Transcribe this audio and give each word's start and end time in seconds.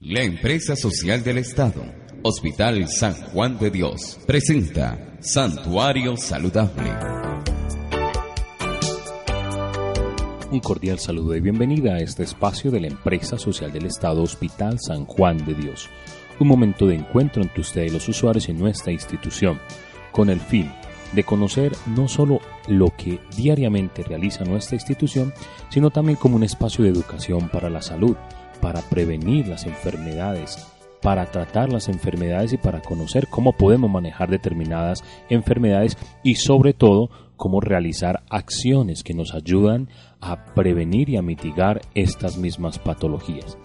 La 0.00 0.22
empresa 0.22 0.76
social 0.76 1.24
del 1.24 1.38
Estado 1.38 1.82
Hospital 2.22 2.86
San 2.86 3.14
Juan 3.14 3.58
de 3.58 3.68
Dios 3.68 4.20
presenta 4.24 5.16
Santuario 5.18 6.16
Saludable. 6.16 6.92
Un 10.52 10.60
cordial 10.60 11.00
saludo 11.00 11.34
y 11.34 11.40
bienvenida 11.40 11.94
a 11.94 11.98
este 11.98 12.22
espacio 12.22 12.70
de 12.70 12.82
la 12.82 12.86
empresa 12.86 13.38
social 13.38 13.72
del 13.72 13.86
Estado 13.86 14.22
Hospital 14.22 14.78
San 14.78 15.04
Juan 15.04 15.44
de 15.44 15.54
Dios. 15.54 15.90
Un 16.38 16.46
momento 16.46 16.86
de 16.86 16.94
encuentro 16.94 17.42
entre 17.42 17.62
usted 17.62 17.82
y 17.86 17.90
los 17.90 18.08
usuarios 18.08 18.48
en 18.48 18.60
nuestra 18.60 18.92
institución, 18.92 19.58
con 20.12 20.30
el 20.30 20.38
fin 20.38 20.70
de 21.12 21.24
conocer 21.24 21.72
no 21.86 22.06
solo 22.06 22.38
lo 22.68 22.94
que 22.96 23.18
diariamente 23.36 24.04
realiza 24.04 24.44
nuestra 24.44 24.76
institución, 24.76 25.34
sino 25.70 25.90
también 25.90 26.18
como 26.18 26.36
un 26.36 26.44
espacio 26.44 26.84
de 26.84 26.90
educación 26.90 27.48
para 27.48 27.68
la 27.68 27.82
salud, 27.82 28.16
para 28.60 28.80
prevenir 28.82 29.48
las 29.48 29.66
enfermedades, 29.66 30.66
para 31.02 31.26
tratar 31.26 31.72
las 31.72 31.88
enfermedades 31.88 32.52
y 32.52 32.56
para 32.56 32.80
conocer 32.80 33.28
cómo 33.28 33.52
podemos 33.52 33.90
manejar 33.90 34.30
determinadas 34.30 35.04
enfermedades 35.28 35.96
y 36.22 36.36
sobre 36.36 36.72
todo 36.72 37.10
cómo 37.36 37.60
realizar 37.60 38.22
acciones 38.28 39.02
que 39.02 39.14
nos 39.14 39.32
ayudan 39.34 39.88
a 40.20 40.44
prevenir 40.54 41.08
y 41.08 41.16
a 41.16 41.22
mitigar 41.22 41.80
estas 41.94 42.36
mismas 42.36 42.78
patologías. 42.78 43.56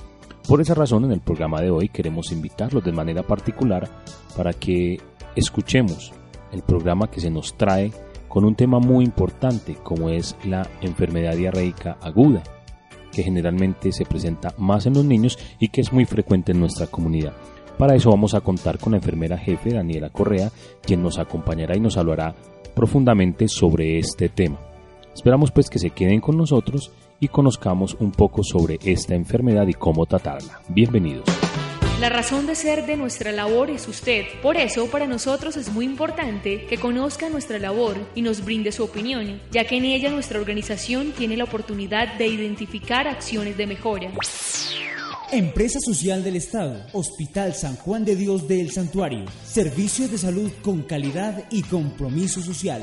Por 0.47 0.61
esa 0.61 0.75
razón 0.75 1.05
en 1.05 1.11
el 1.11 1.21
programa 1.21 1.61
de 1.61 1.71
hoy 1.71 1.89
queremos 1.89 2.31
invitarlos 2.31 2.83
de 2.83 2.91
manera 2.91 3.23
particular 3.23 3.89
para 4.37 4.53
que 4.53 4.99
escuchemos 5.35 6.13
el 6.51 6.61
programa 6.61 7.09
que 7.09 7.21
se 7.21 7.31
nos 7.31 7.55
trae 7.55 7.91
con 8.27 8.45
un 8.45 8.55
tema 8.55 8.79
muy 8.79 9.05
importante 9.05 9.75
como 9.75 10.09
es 10.09 10.35
la 10.43 10.67
enfermedad 10.81 11.35
diarreica 11.35 11.97
aguda 12.01 12.43
que 13.13 13.23
generalmente 13.23 13.91
se 13.91 14.05
presenta 14.05 14.53
más 14.57 14.85
en 14.85 14.95
los 14.95 15.05
niños 15.05 15.39
y 15.59 15.69
que 15.69 15.81
es 15.81 15.93
muy 15.93 16.05
frecuente 16.05 16.51
en 16.51 16.59
nuestra 16.59 16.87
comunidad. 16.87 17.33
Para 17.77 17.95
eso 17.95 18.09
vamos 18.09 18.33
a 18.33 18.41
contar 18.41 18.77
con 18.77 18.91
la 18.91 18.97
enfermera 18.97 19.37
jefe 19.37 19.73
Daniela 19.73 20.09
Correa, 20.09 20.51
quien 20.81 21.01
nos 21.01 21.17
acompañará 21.17 21.75
y 21.77 21.79
nos 21.79 21.97
hablará 21.97 22.35
profundamente 22.75 23.47
sobre 23.47 23.97
este 23.97 24.29
tema. 24.29 24.59
Esperamos 25.13 25.51
pues 25.51 25.69
que 25.69 25.79
se 25.79 25.91
queden 25.91 26.21
con 26.21 26.37
nosotros 26.37 26.91
y 27.19 27.27
conozcamos 27.27 27.95
un 27.99 28.11
poco 28.11 28.43
sobre 28.43 28.79
esta 28.83 29.15
enfermedad 29.15 29.67
y 29.67 29.73
cómo 29.73 30.05
tratarla. 30.05 30.59
Bienvenidos. 30.69 31.25
La 31.99 32.09
razón 32.09 32.47
de 32.47 32.55
ser 32.55 32.85
de 32.85 32.97
nuestra 32.97 33.31
labor 33.31 33.69
es 33.69 33.87
usted. 33.87 34.25
Por 34.41 34.57
eso, 34.57 34.87
para 34.87 35.07
nosotros 35.07 35.55
es 35.55 35.71
muy 35.71 35.85
importante 35.85 36.65
que 36.65 36.77
conozca 36.77 37.29
nuestra 37.29 37.59
labor 37.59 37.95
y 38.15 38.21
nos 38.21 38.43
brinde 38.43 38.71
su 38.71 38.83
opinión, 38.83 39.39
ya 39.51 39.65
que 39.65 39.77
en 39.77 39.85
ella 39.85 40.09
nuestra 40.09 40.39
organización 40.39 41.13
tiene 41.13 41.37
la 41.37 41.45
oportunidad 41.45 42.15
de 42.17 42.27
identificar 42.27 43.07
acciones 43.07 43.55
de 43.57 43.67
mejora. 43.67 44.11
Empresa 45.31 45.79
Social 45.79 46.23
del 46.23 46.35
Estado, 46.35 46.85
Hospital 46.91 47.55
San 47.55 47.75
Juan 47.77 48.03
de 48.05 48.15
Dios 48.15 48.47
del 48.47 48.71
Santuario, 48.71 49.25
servicios 49.45 50.11
de 50.11 50.17
salud 50.17 50.51
con 50.61 50.83
calidad 50.83 51.45
y 51.49 51.63
compromiso 51.63 52.41
social. 52.41 52.81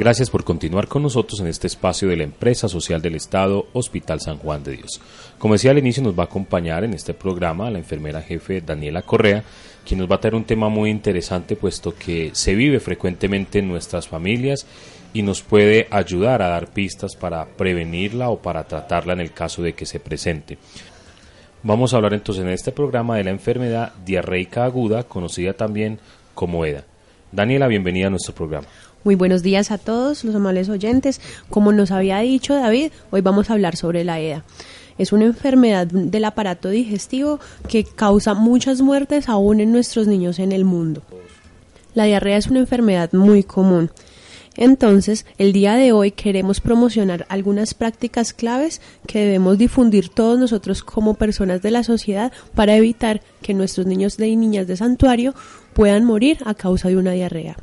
Gracias 0.00 0.30
por 0.30 0.44
continuar 0.44 0.88
con 0.88 1.02
nosotros 1.02 1.40
en 1.40 1.46
este 1.46 1.66
espacio 1.66 2.08
de 2.08 2.16
la 2.16 2.22
Empresa 2.22 2.70
Social 2.70 3.02
del 3.02 3.16
Estado, 3.16 3.66
Hospital 3.74 4.18
San 4.18 4.38
Juan 4.38 4.64
de 4.64 4.78
Dios. 4.78 4.98
Como 5.38 5.52
decía 5.52 5.72
al 5.72 5.78
inicio, 5.78 6.02
nos 6.02 6.18
va 6.18 6.22
a 6.22 6.24
acompañar 6.24 6.84
en 6.84 6.94
este 6.94 7.12
programa 7.12 7.70
la 7.70 7.80
enfermera 7.80 8.22
jefe 8.22 8.62
Daniela 8.62 9.02
Correa, 9.02 9.44
quien 9.86 10.00
nos 10.00 10.10
va 10.10 10.14
a 10.14 10.20
traer 10.20 10.36
un 10.36 10.44
tema 10.44 10.70
muy 10.70 10.88
interesante, 10.88 11.54
puesto 11.54 11.94
que 11.94 12.30
se 12.32 12.54
vive 12.54 12.80
frecuentemente 12.80 13.58
en 13.58 13.68
nuestras 13.68 14.08
familias 14.08 14.64
y 15.12 15.20
nos 15.20 15.42
puede 15.42 15.86
ayudar 15.90 16.40
a 16.40 16.48
dar 16.48 16.68
pistas 16.68 17.14
para 17.14 17.44
prevenirla 17.44 18.30
o 18.30 18.40
para 18.40 18.64
tratarla 18.64 19.12
en 19.12 19.20
el 19.20 19.32
caso 19.32 19.60
de 19.60 19.74
que 19.74 19.84
se 19.84 20.00
presente. 20.00 20.56
Vamos 21.62 21.92
a 21.92 21.96
hablar 21.98 22.14
entonces 22.14 22.42
en 22.42 22.48
este 22.48 22.72
programa 22.72 23.18
de 23.18 23.24
la 23.24 23.32
enfermedad 23.32 23.92
diarreica 24.06 24.64
aguda, 24.64 25.02
conocida 25.02 25.52
también 25.52 25.98
como 26.32 26.64
EDA. 26.64 26.86
Daniela, 27.32 27.68
bienvenida 27.68 28.08
a 28.08 28.10
nuestro 28.10 28.34
programa. 28.34 28.66
Muy 29.02 29.14
buenos 29.14 29.42
días 29.42 29.70
a 29.70 29.78
todos 29.78 30.24
los 30.24 30.34
amables 30.34 30.68
oyentes. 30.68 31.22
Como 31.48 31.72
nos 31.72 31.90
había 31.90 32.18
dicho 32.18 32.54
David, 32.54 32.92
hoy 33.10 33.22
vamos 33.22 33.48
a 33.48 33.54
hablar 33.54 33.76
sobre 33.76 34.04
la 34.04 34.20
EDA. 34.20 34.44
Es 34.98 35.12
una 35.12 35.24
enfermedad 35.24 35.86
del 35.86 36.26
aparato 36.26 36.68
digestivo 36.68 37.40
que 37.66 37.84
causa 37.84 38.34
muchas 38.34 38.82
muertes 38.82 39.30
aún 39.30 39.60
en 39.60 39.72
nuestros 39.72 40.06
niños 40.06 40.38
en 40.38 40.52
el 40.52 40.66
mundo. 40.66 41.02
La 41.94 42.04
diarrea 42.04 42.36
es 42.36 42.48
una 42.48 42.58
enfermedad 42.58 43.10
muy 43.14 43.42
común. 43.42 43.90
Entonces, 44.54 45.24
el 45.38 45.54
día 45.54 45.76
de 45.76 45.92
hoy 45.92 46.10
queremos 46.10 46.60
promocionar 46.60 47.24
algunas 47.30 47.72
prácticas 47.72 48.34
claves 48.34 48.82
que 49.06 49.20
debemos 49.20 49.56
difundir 49.56 50.10
todos 50.10 50.38
nosotros 50.38 50.82
como 50.82 51.14
personas 51.14 51.62
de 51.62 51.70
la 51.70 51.84
sociedad 51.84 52.32
para 52.54 52.76
evitar 52.76 53.22
que 53.40 53.54
nuestros 53.54 53.86
niños 53.86 54.20
y 54.20 54.36
niñas 54.36 54.66
de 54.66 54.76
santuario 54.76 55.34
puedan 55.72 56.04
morir 56.04 56.36
a 56.44 56.52
causa 56.52 56.88
de 56.88 56.98
una 56.98 57.12
diarrea. 57.12 57.56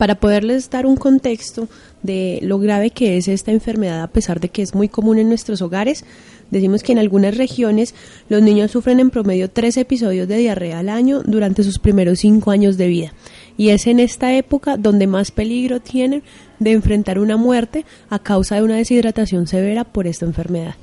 Para 0.00 0.14
poderles 0.14 0.70
dar 0.70 0.86
un 0.86 0.96
contexto 0.96 1.68
de 2.02 2.38
lo 2.40 2.58
grave 2.58 2.88
que 2.88 3.18
es 3.18 3.28
esta 3.28 3.52
enfermedad, 3.52 4.00
a 4.00 4.06
pesar 4.06 4.40
de 4.40 4.48
que 4.48 4.62
es 4.62 4.74
muy 4.74 4.88
común 4.88 5.18
en 5.18 5.28
nuestros 5.28 5.60
hogares, 5.60 6.06
decimos 6.50 6.82
que 6.82 6.92
en 6.92 6.98
algunas 6.98 7.36
regiones 7.36 7.94
los 8.30 8.40
niños 8.40 8.70
sufren 8.70 8.98
en 8.98 9.10
promedio 9.10 9.50
tres 9.50 9.76
episodios 9.76 10.26
de 10.26 10.38
diarrea 10.38 10.78
al 10.78 10.88
año 10.88 11.20
durante 11.22 11.64
sus 11.64 11.78
primeros 11.78 12.20
cinco 12.20 12.50
años 12.50 12.78
de 12.78 12.86
vida. 12.86 13.12
Y 13.58 13.68
es 13.68 13.86
en 13.86 14.00
esta 14.00 14.34
época 14.34 14.78
donde 14.78 15.06
más 15.06 15.32
peligro 15.32 15.80
tienen 15.80 16.22
de 16.60 16.72
enfrentar 16.72 17.18
una 17.18 17.36
muerte 17.36 17.84
a 18.08 18.18
causa 18.18 18.56
de 18.56 18.62
una 18.62 18.76
deshidratación 18.76 19.46
severa 19.46 19.84
por 19.84 20.06
esta 20.06 20.24
enfermedad. 20.24 20.76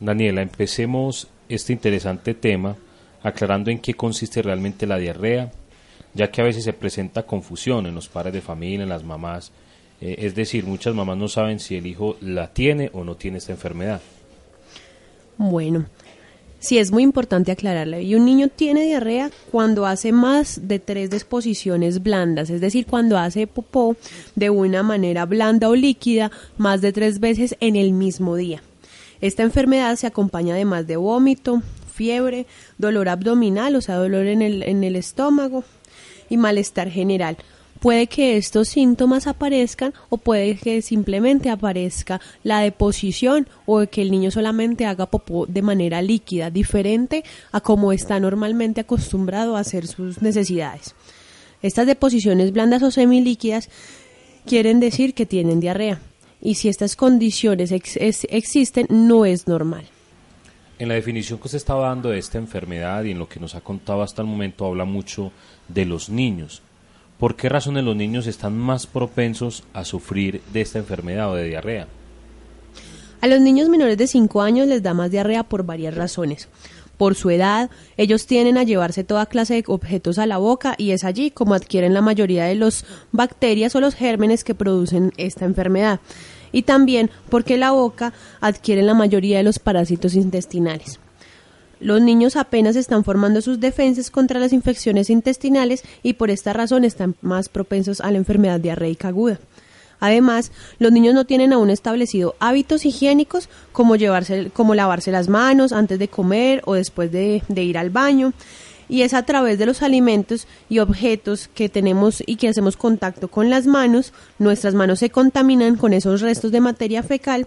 Daniela, 0.00 0.40
empecemos 0.40 1.28
este 1.50 1.74
interesante 1.74 2.32
tema 2.32 2.74
aclarando 3.22 3.70
en 3.70 3.80
qué 3.80 3.92
consiste 3.92 4.40
realmente 4.40 4.86
la 4.86 4.96
diarrea, 4.96 5.52
ya 6.16 6.30
que 6.30 6.40
a 6.40 6.44
veces 6.44 6.64
se 6.64 6.72
presenta 6.72 7.24
confusión 7.24 7.86
en 7.86 7.94
los 7.94 8.08
padres 8.08 8.32
de 8.32 8.40
familia, 8.40 8.84
en 8.84 8.88
las 8.88 9.04
mamás. 9.04 9.52
Eh, 10.00 10.16
es 10.18 10.34
decir, 10.34 10.64
muchas 10.64 10.94
mamás 10.94 11.18
no 11.18 11.28
saben 11.28 11.60
si 11.60 11.76
el 11.76 11.86
hijo 11.86 12.16
la 12.20 12.52
tiene 12.52 12.90
o 12.94 13.04
no 13.04 13.16
tiene 13.16 13.38
esta 13.38 13.52
enfermedad. 13.52 14.00
Bueno, 15.36 15.86
sí 16.58 16.78
es 16.78 16.90
muy 16.90 17.02
importante 17.02 17.52
aclararle. 17.52 18.02
Y 18.02 18.14
un 18.14 18.24
niño 18.24 18.48
tiene 18.48 18.84
diarrea 18.84 19.30
cuando 19.52 19.86
hace 19.86 20.12
más 20.12 20.66
de 20.66 20.78
tres 20.78 21.10
disposiciones 21.10 22.02
blandas, 22.02 22.48
es 22.48 22.62
decir, 22.62 22.86
cuando 22.86 23.18
hace 23.18 23.46
popó 23.46 23.96
de 24.34 24.48
una 24.48 24.82
manera 24.82 25.26
blanda 25.26 25.68
o 25.68 25.76
líquida 25.76 26.30
más 26.56 26.80
de 26.80 26.92
tres 26.92 27.20
veces 27.20 27.56
en 27.60 27.76
el 27.76 27.92
mismo 27.92 28.36
día. 28.36 28.62
Esta 29.20 29.42
enfermedad 29.42 29.96
se 29.96 30.06
acompaña 30.06 30.54
además 30.54 30.86
de 30.86 30.96
vómito, 30.96 31.62
fiebre, 31.94 32.46
dolor 32.78 33.08
abdominal, 33.08 33.76
o 33.76 33.80
sea, 33.80 33.96
dolor 33.96 34.26
en 34.26 34.42
el, 34.42 34.62
en 34.62 34.84
el 34.84 34.96
estómago, 34.96 35.64
y 36.28 36.36
malestar 36.36 36.90
general. 36.90 37.36
Puede 37.80 38.06
que 38.06 38.36
estos 38.36 38.68
síntomas 38.68 39.26
aparezcan 39.26 39.92
o 40.08 40.16
puede 40.16 40.56
que 40.56 40.80
simplemente 40.80 41.50
aparezca 41.50 42.20
la 42.42 42.60
deposición 42.60 43.48
o 43.66 43.86
que 43.86 44.02
el 44.02 44.10
niño 44.10 44.30
solamente 44.30 44.86
haga 44.86 45.06
popó 45.06 45.46
de 45.46 45.62
manera 45.62 46.00
líquida, 46.00 46.50
diferente 46.50 47.22
a 47.52 47.60
como 47.60 47.92
está 47.92 48.18
normalmente 48.18 48.80
acostumbrado 48.80 49.56
a 49.56 49.60
hacer 49.60 49.86
sus 49.86 50.22
necesidades. 50.22 50.94
Estas 51.62 51.86
deposiciones 51.86 52.52
blandas 52.52 52.82
o 52.82 52.90
semilíquidas 52.90 53.68
quieren 54.46 54.80
decir 54.80 55.12
que 55.14 55.26
tienen 55.26 55.60
diarrea 55.60 56.00
y 56.40 56.54
si 56.54 56.68
estas 56.68 56.96
condiciones 56.96 57.72
existen 57.72 58.86
no 58.88 59.26
es 59.26 59.46
normal. 59.46 59.84
En 60.78 60.88
la 60.88 60.94
definición 60.94 61.38
que 61.38 61.48
se 61.48 61.56
estaba 61.56 61.88
dando 61.88 62.10
de 62.10 62.18
esta 62.18 62.36
enfermedad 62.36 63.04
y 63.04 63.12
en 63.12 63.18
lo 63.18 63.28
que 63.28 63.40
nos 63.40 63.54
ha 63.54 63.62
contado 63.62 64.02
hasta 64.02 64.20
el 64.20 64.28
momento 64.28 64.66
habla 64.66 64.84
mucho 64.84 65.32
de 65.68 65.86
los 65.86 66.10
niños. 66.10 66.60
¿Por 67.18 67.34
qué 67.34 67.48
razones 67.48 67.82
los 67.82 67.96
niños 67.96 68.26
están 68.26 68.58
más 68.58 68.86
propensos 68.86 69.64
a 69.72 69.84
sufrir 69.84 70.42
de 70.52 70.60
esta 70.60 70.78
enfermedad 70.78 71.30
o 71.30 71.34
de 71.34 71.44
diarrea? 71.44 71.88
A 73.22 73.26
los 73.26 73.40
niños 73.40 73.70
menores 73.70 73.96
de 73.96 74.06
5 74.06 74.42
años 74.42 74.68
les 74.68 74.82
da 74.82 74.92
más 74.92 75.10
diarrea 75.10 75.44
por 75.44 75.64
varias 75.64 75.94
razones. 75.94 76.48
por 76.96 77.14
su 77.14 77.28
edad, 77.28 77.70
ellos 77.98 78.26
tienden 78.26 78.56
a 78.56 78.62
llevarse 78.62 79.04
toda 79.04 79.26
clase 79.26 79.54
de 79.54 79.64
objetos 79.66 80.18
a 80.18 80.24
la 80.24 80.38
boca 80.38 80.74
y 80.78 80.92
es 80.92 81.04
allí 81.04 81.30
como 81.30 81.52
adquieren 81.52 81.92
la 81.92 82.00
mayoría 82.00 82.44
de 82.44 82.54
las 82.54 82.86
bacterias 83.12 83.74
o 83.76 83.80
los 83.80 83.94
gérmenes 83.94 84.44
que 84.44 84.54
producen 84.54 85.12
esta 85.18 85.44
enfermedad. 85.44 86.00
Y 86.52 86.62
también 86.62 87.10
porque 87.28 87.56
la 87.56 87.72
boca 87.72 88.12
adquiere 88.40 88.82
la 88.82 88.94
mayoría 88.94 89.38
de 89.38 89.44
los 89.44 89.58
parásitos 89.58 90.14
intestinales. 90.14 90.98
Los 91.78 92.00
niños 92.00 92.36
apenas 92.36 92.74
están 92.74 93.04
formando 93.04 93.42
sus 93.42 93.60
defensas 93.60 94.10
contra 94.10 94.40
las 94.40 94.52
infecciones 94.52 95.10
intestinales 95.10 95.82
y 96.02 96.14
por 96.14 96.30
esta 96.30 96.54
razón 96.54 96.84
están 96.84 97.16
más 97.20 97.48
propensos 97.50 98.00
a 98.00 98.10
la 98.10 98.18
enfermedad 98.18 98.60
diarreica 98.60 99.08
aguda. 99.08 99.38
Además, 100.00 100.52
los 100.78 100.92
niños 100.92 101.14
no 101.14 101.24
tienen 101.24 101.52
aún 101.52 101.70
establecido 101.70 102.34
hábitos 102.38 102.84
higiénicos 102.84 103.48
como, 103.72 103.96
llevarse, 103.96 104.50
como 104.52 104.74
lavarse 104.74 105.10
las 105.10 105.28
manos 105.28 105.72
antes 105.72 105.98
de 105.98 106.08
comer 106.08 106.62
o 106.66 106.74
después 106.74 107.10
de, 107.12 107.42
de 107.48 107.62
ir 107.62 107.78
al 107.78 107.90
baño. 107.90 108.32
Y 108.88 109.02
es 109.02 109.14
a 109.14 109.24
través 109.24 109.58
de 109.58 109.66
los 109.66 109.82
alimentos 109.82 110.46
y 110.68 110.78
objetos 110.78 111.48
que 111.48 111.68
tenemos 111.68 112.22
y 112.24 112.36
que 112.36 112.48
hacemos 112.48 112.76
contacto 112.76 113.28
con 113.28 113.50
las 113.50 113.66
manos, 113.66 114.12
nuestras 114.38 114.74
manos 114.74 115.00
se 115.00 115.10
contaminan 115.10 115.76
con 115.76 115.92
esos 115.92 116.20
restos 116.20 116.52
de 116.52 116.60
materia 116.60 117.02
fecal 117.02 117.46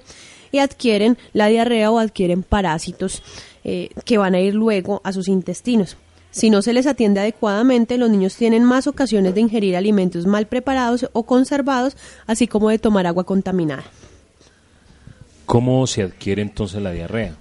y 0.51 0.59
adquieren 0.59 1.17
la 1.33 1.47
diarrea 1.47 1.91
o 1.91 1.99
adquieren 1.99 2.43
parásitos 2.43 3.23
eh, 3.63 3.89
que 4.05 4.17
van 4.17 4.35
a 4.35 4.39
ir 4.39 4.53
luego 4.53 5.01
a 5.03 5.13
sus 5.13 5.27
intestinos. 5.27 5.97
Si 6.31 6.49
no 6.49 6.61
se 6.61 6.73
les 6.73 6.85
atiende 6.85 7.19
adecuadamente, 7.19 7.97
los 7.97 8.09
niños 8.09 8.35
tienen 8.35 8.63
más 8.63 8.85
ocasiones 8.85 9.33
de 9.33 9.41
ingerir 9.41 9.75
alimentos 9.75 10.27
mal 10.27 10.45
preparados 10.47 11.09
o 11.13 11.23
conservados, 11.23 11.97
así 12.27 12.47
como 12.47 12.69
de 12.69 12.77
tomar 12.77 13.07
agua 13.07 13.23
contaminada. 13.23 13.83
¿Cómo 15.45 15.87
se 15.87 16.03
adquiere 16.03 16.43
entonces 16.43 16.81
la 16.81 16.91
diarrea? 16.91 17.35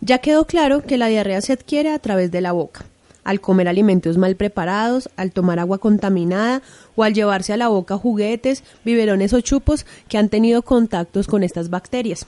Ya 0.00 0.18
quedó 0.18 0.46
claro 0.46 0.82
que 0.82 0.98
la 0.98 1.06
diarrea 1.06 1.40
se 1.40 1.54
adquiere 1.54 1.90
a 1.90 1.98
través 1.98 2.30
de 2.30 2.42
la 2.42 2.52
boca, 2.52 2.84
al 3.28 3.42
comer 3.42 3.68
alimentos 3.68 4.16
mal 4.16 4.36
preparados, 4.36 5.10
al 5.16 5.32
tomar 5.32 5.58
agua 5.58 5.76
contaminada 5.76 6.62
o 6.96 7.04
al 7.04 7.12
llevarse 7.12 7.52
a 7.52 7.58
la 7.58 7.68
boca 7.68 7.98
juguetes, 7.98 8.64
biberones 8.86 9.34
o 9.34 9.42
chupos 9.42 9.84
que 10.08 10.16
han 10.16 10.30
tenido 10.30 10.62
contactos 10.62 11.26
con 11.26 11.42
estas 11.42 11.68
bacterias. 11.68 12.26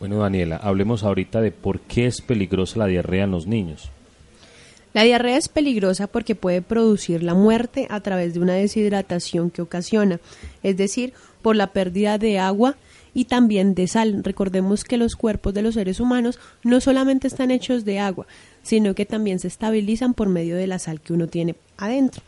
Bueno, 0.00 0.20
Daniela, 0.20 0.56
hablemos 0.56 1.04
ahorita 1.04 1.42
de 1.42 1.52
por 1.52 1.80
qué 1.80 2.06
es 2.06 2.22
peligrosa 2.22 2.78
la 2.78 2.86
diarrea 2.86 3.24
en 3.24 3.32
los 3.32 3.46
niños. 3.46 3.90
La 4.94 5.02
diarrea 5.02 5.36
es 5.36 5.50
peligrosa 5.50 6.06
porque 6.06 6.34
puede 6.34 6.62
producir 6.62 7.22
la 7.22 7.34
muerte 7.34 7.86
a 7.90 8.00
través 8.00 8.32
de 8.32 8.40
una 8.40 8.54
deshidratación 8.54 9.50
que 9.50 9.60
ocasiona, 9.60 10.18
es 10.62 10.78
decir, 10.78 11.12
por 11.42 11.56
la 11.56 11.72
pérdida 11.74 12.16
de 12.16 12.38
agua 12.38 12.76
y 13.12 13.26
también 13.26 13.74
de 13.74 13.86
sal. 13.86 14.24
Recordemos 14.24 14.82
que 14.82 14.96
los 14.96 15.14
cuerpos 15.14 15.52
de 15.52 15.60
los 15.60 15.74
seres 15.74 16.00
humanos 16.00 16.38
no 16.62 16.80
solamente 16.80 17.26
están 17.26 17.50
hechos 17.50 17.84
de 17.84 17.98
agua, 17.98 18.26
sino 18.64 18.94
que 18.94 19.06
también 19.06 19.38
se 19.38 19.46
estabilizan 19.46 20.14
por 20.14 20.28
medio 20.28 20.56
de 20.56 20.66
la 20.66 20.80
sal 20.80 21.00
que 21.00 21.12
uno 21.12 21.28
tiene 21.28 21.54
adentro. 21.76 22.22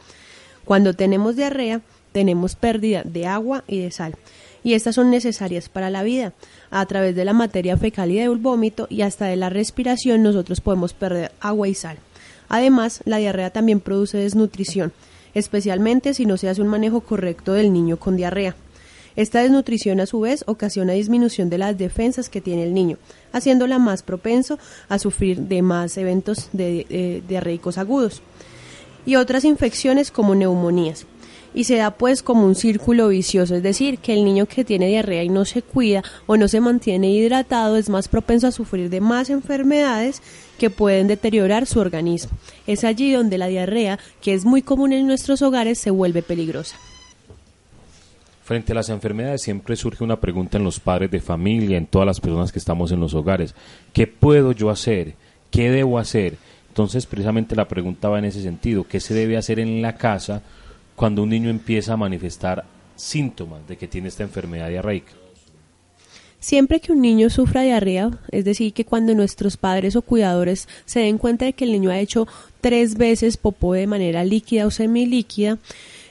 Cuando 0.65 0.94
tenemos 0.94 1.35
diarrea, 1.35 1.81
tenemos 2.12 2.55
pérdida 2.55 3.03
de 3.03 3.27
agua 3.27 3.65
y 3.67 3.81
de 3.81 3.91
sal. 3.91 4.15
Y 4.62 4.75
estas 4.75 4.94
son 4.94 5.11
necesarias 5.11 5.69
para 5.69 5.91
la 5.91 6.03
vida. 6.03 6.33
A 6.71 6.85
través 6.87 7.15
de 7.15 7.25
la 7.25 7.33
materia 7.33 7.77
fecal 7.77 8.11
y 8.11 8.17
del 8.17 8.37
vómito 8.37 8.87
y 8.91 9.03
hasta 9.03 9.27
de 9.27 9.37
la 9.37 9.49
respiración 9.49 10.23
nosotros 10.23 10.61
podemos 10.61 10.93
perder 10.93 11.33
agua 11.41 11.69
y 11.69 11.75
sal. 11.75 11.99
Además, 12.49 13.00
la 13.05 13.19
diarrea 13.19 13.50
también 13.50 13.81
produce 13.81 14.19
desnutrición, 14.19 14.93
especialmente 15.35 16.15
si 16.15 16.27
no 16.27 16.37
se 16.37 16.49
hace 16.49 16.62
un 16.62 16.69
manejo 16.69 17.00
correcto 17.00 17.53
del 17.53 17.73
niño 17.73 17.97
con 17.99 18.17
diarrea. 18.17 18.56
Esta 19.17 19.41
desnutrición 19.41 19.99
a 20.01 20.07
su 20.07 20.21
vez 20.21 20.45
ocasiona 20.47 20.93
disminución 20.93 21.49
de 21.49 21.59
las 21.59 21.79
defensas 21.79 22.29
que 22.29 22.43
tiene 22.43 22.65
el 22.65 22.75
niño, 22.75 22.99
haciéndola 23.33 23.79
más 23.79 24.03
propenso 24.03 24.59
a 24.89 24.99
sufrir 24.99 25.41
de 25.41 25.63
más 25.63 25.97
eventos 25.97 26.51
de, 26.53 27.23
diarreicos 27.27 27.79
agudos 27.79 28.23
y 29.07 29.17
otras 29.17 29.45
infecciones 29.45 30.11
como 30.11 30.35
neumonías 30.35 31.07
y 31.55 31.65
se 31.65 31.77
da 31.77 31.93
pues 31.93 32.23
como 32.23 32.45
un 32.45 32.55
círculo 32.55 33.09
vicioso, 33.09 33.55
es 33.55 33.63
decir, 33.63 33.99
que 33.99 34.13
el 34.13 34.27
niño 34.27 34.45
que 34.45 34.65
tiene 34.65 34.89
diarrea 34.89 35.25
y 35.25 35.31
no 35.31 35.47
se 35.47 35.62
cuida 35.62 36.05
o 36.27 36.37
no 36.37 36.49
se 36.49 36.61
mantiene 36.61 37.11
hidratado 37.11 37.77
es 37.77 37.89
más 37.89 38.09
propenso 38.09 38.47
a 38.47 38.53
sufrir 38.53 38.91
de 38.91 39.01
más 39.01 39.31
enfermedades 39.31 40.21
que 40.59 40.69
pueden 40.69 41.07
deteriorar 41.07 41.65
su 41.65 41.81
organismo. 41.81 42.31
Es 42.67 42.85
allí 42.85 43.11
donde 43.11 43.39
la 43.39 43.47
diarrea, 43.47 43.99
que 44.21 44.35
es 44.35 44.45
muy 44.45 44.61
común 44.61 44.93
en 44.93 45.07
nuestros 45.07 45.41
hogares, 45.41 45.79
se 45.79 45.91
vuelve 45.91 46.21
peligrosa. 46.23 46.77
Frente 48.47 48.71
a 48.71 48.77
las 48.77 48.91
enfermedades 48.91 49.43
siempre 49.43 49.75
surge 49.75 50.05
una 50.05 50.21
pregunta 50.21 50.57
en 50.57 50.63
los 50.63 50.79
padres 50.79 51.11
de 51.11 51.19
familia, 51.19 51.79
en 51.79 51.89
todas 51.89 52.07
las 52.07 52.21
personas 52.21 52.53
que 52.53 52.61
estamos 52.61 52.93
en 52.93 53.01
los 53.01 53.13
hogares. 53.13 53.57
¿Qué 53.93 54.07
puedo 54.07 54.53
yo 54.53 54.71
hacer? 54.71 55.17
¿Qué 55.51 55.69
debo 55.69 55.99
hacer? 55.99 56.37
Entonces, 56.69 57.07
precisamente 57.07 57.57
la 57.57 57.67
pregunta 57.67 58.09
va 58.09 58.21
en 58.21 58.27
ese 58.27 58.41
sentido. 58.41 58.85
¿Qué 58.85 59.01
se 59.01 59.15
debe 59.15 59.37
hacer 59.37 59.59
en 59.59 59.83
la 59.83 59.97
casa 59.97 60.43
cuando 60.95 61.25
un 61.25 61.31
niño 61.31 61.51
empieza 61.51 61.95
a 61.95 61.97
manifestar 61.97 62.65
síntomas 62.95 63.67
de 63.67 63.77
que 63.77 63.89
tiene 63.89 64.07
esta 64.07 64.23
enfermedad 64.23 64.69
diarreica? 64.69 65.11
Siempre 66.39 66.79
que 66.79 66.93
un 66.93 67.01
niño 67.01 67.31
sufra 67.31 67.63
diarrea, 67.63 68.13
es 68.31 68.45
decir, 68.45 68.73
que 68.73 68.85
cuando 68.85 69.13
nuestros 69.17 69.57
padres 69.57 69.97
o 69.97 70.03
cuidadores 70.03 70.69
se 70.85 71.01
den 71.01 71.19
cuenta 71.19 71.47
de 71.47 71.53
que 71.53 71.65
el 71.65 71.73
niño 71.73 71.91
ha 71.91 71.99
hecho 71.99 72.29
tres 72.61 72.97
veces 72.97 73.39
popó 73.39 73.73
de 73.73 73.89
manera 73.89 74.23
líquida 74.23 74.67
o 74.67 74.71
semilíquida, 74.71 75.59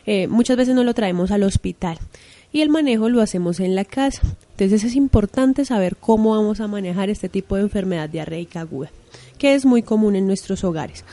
eh, 0.06 0.28
muchas 0.28 0.58
veces 0.58 0.76
no 0.76 0.84
lo 0.84 0.94
traemos 0.94 1.32
al 1.32 1.44
hospital 1.44 1.98
y 2.52 2.62
el 2.62 2.70
manejo 2.70 3.10
lo 3.10 3.22
hacemos 3.22 3.60
en 3.60 3.76
la 3.76 3.84
casa. 3.84 4.22
Entonces 4.52 4.84
es 4.84 4.96
importante 4.96 5.66
saber 5.66 5.98
cómo 5.98 6.32
vamos 6.32 6.62
a 6.62 6.68
manejar 6.68 7.10
este 7.10 7.28
tipo 7.28 7.56
de 7.56 7.64
enfermedad 7.64 8.10
diarreica 8.10 8.62
aguda, 8.62 8.92
que 9.38 9.56
es 9.56 9.66
muy 9.66 9.82
común 9.82 10.16
en 10.16 10.28
nuestros 10.28 10.64
hogares. 10.64 11.04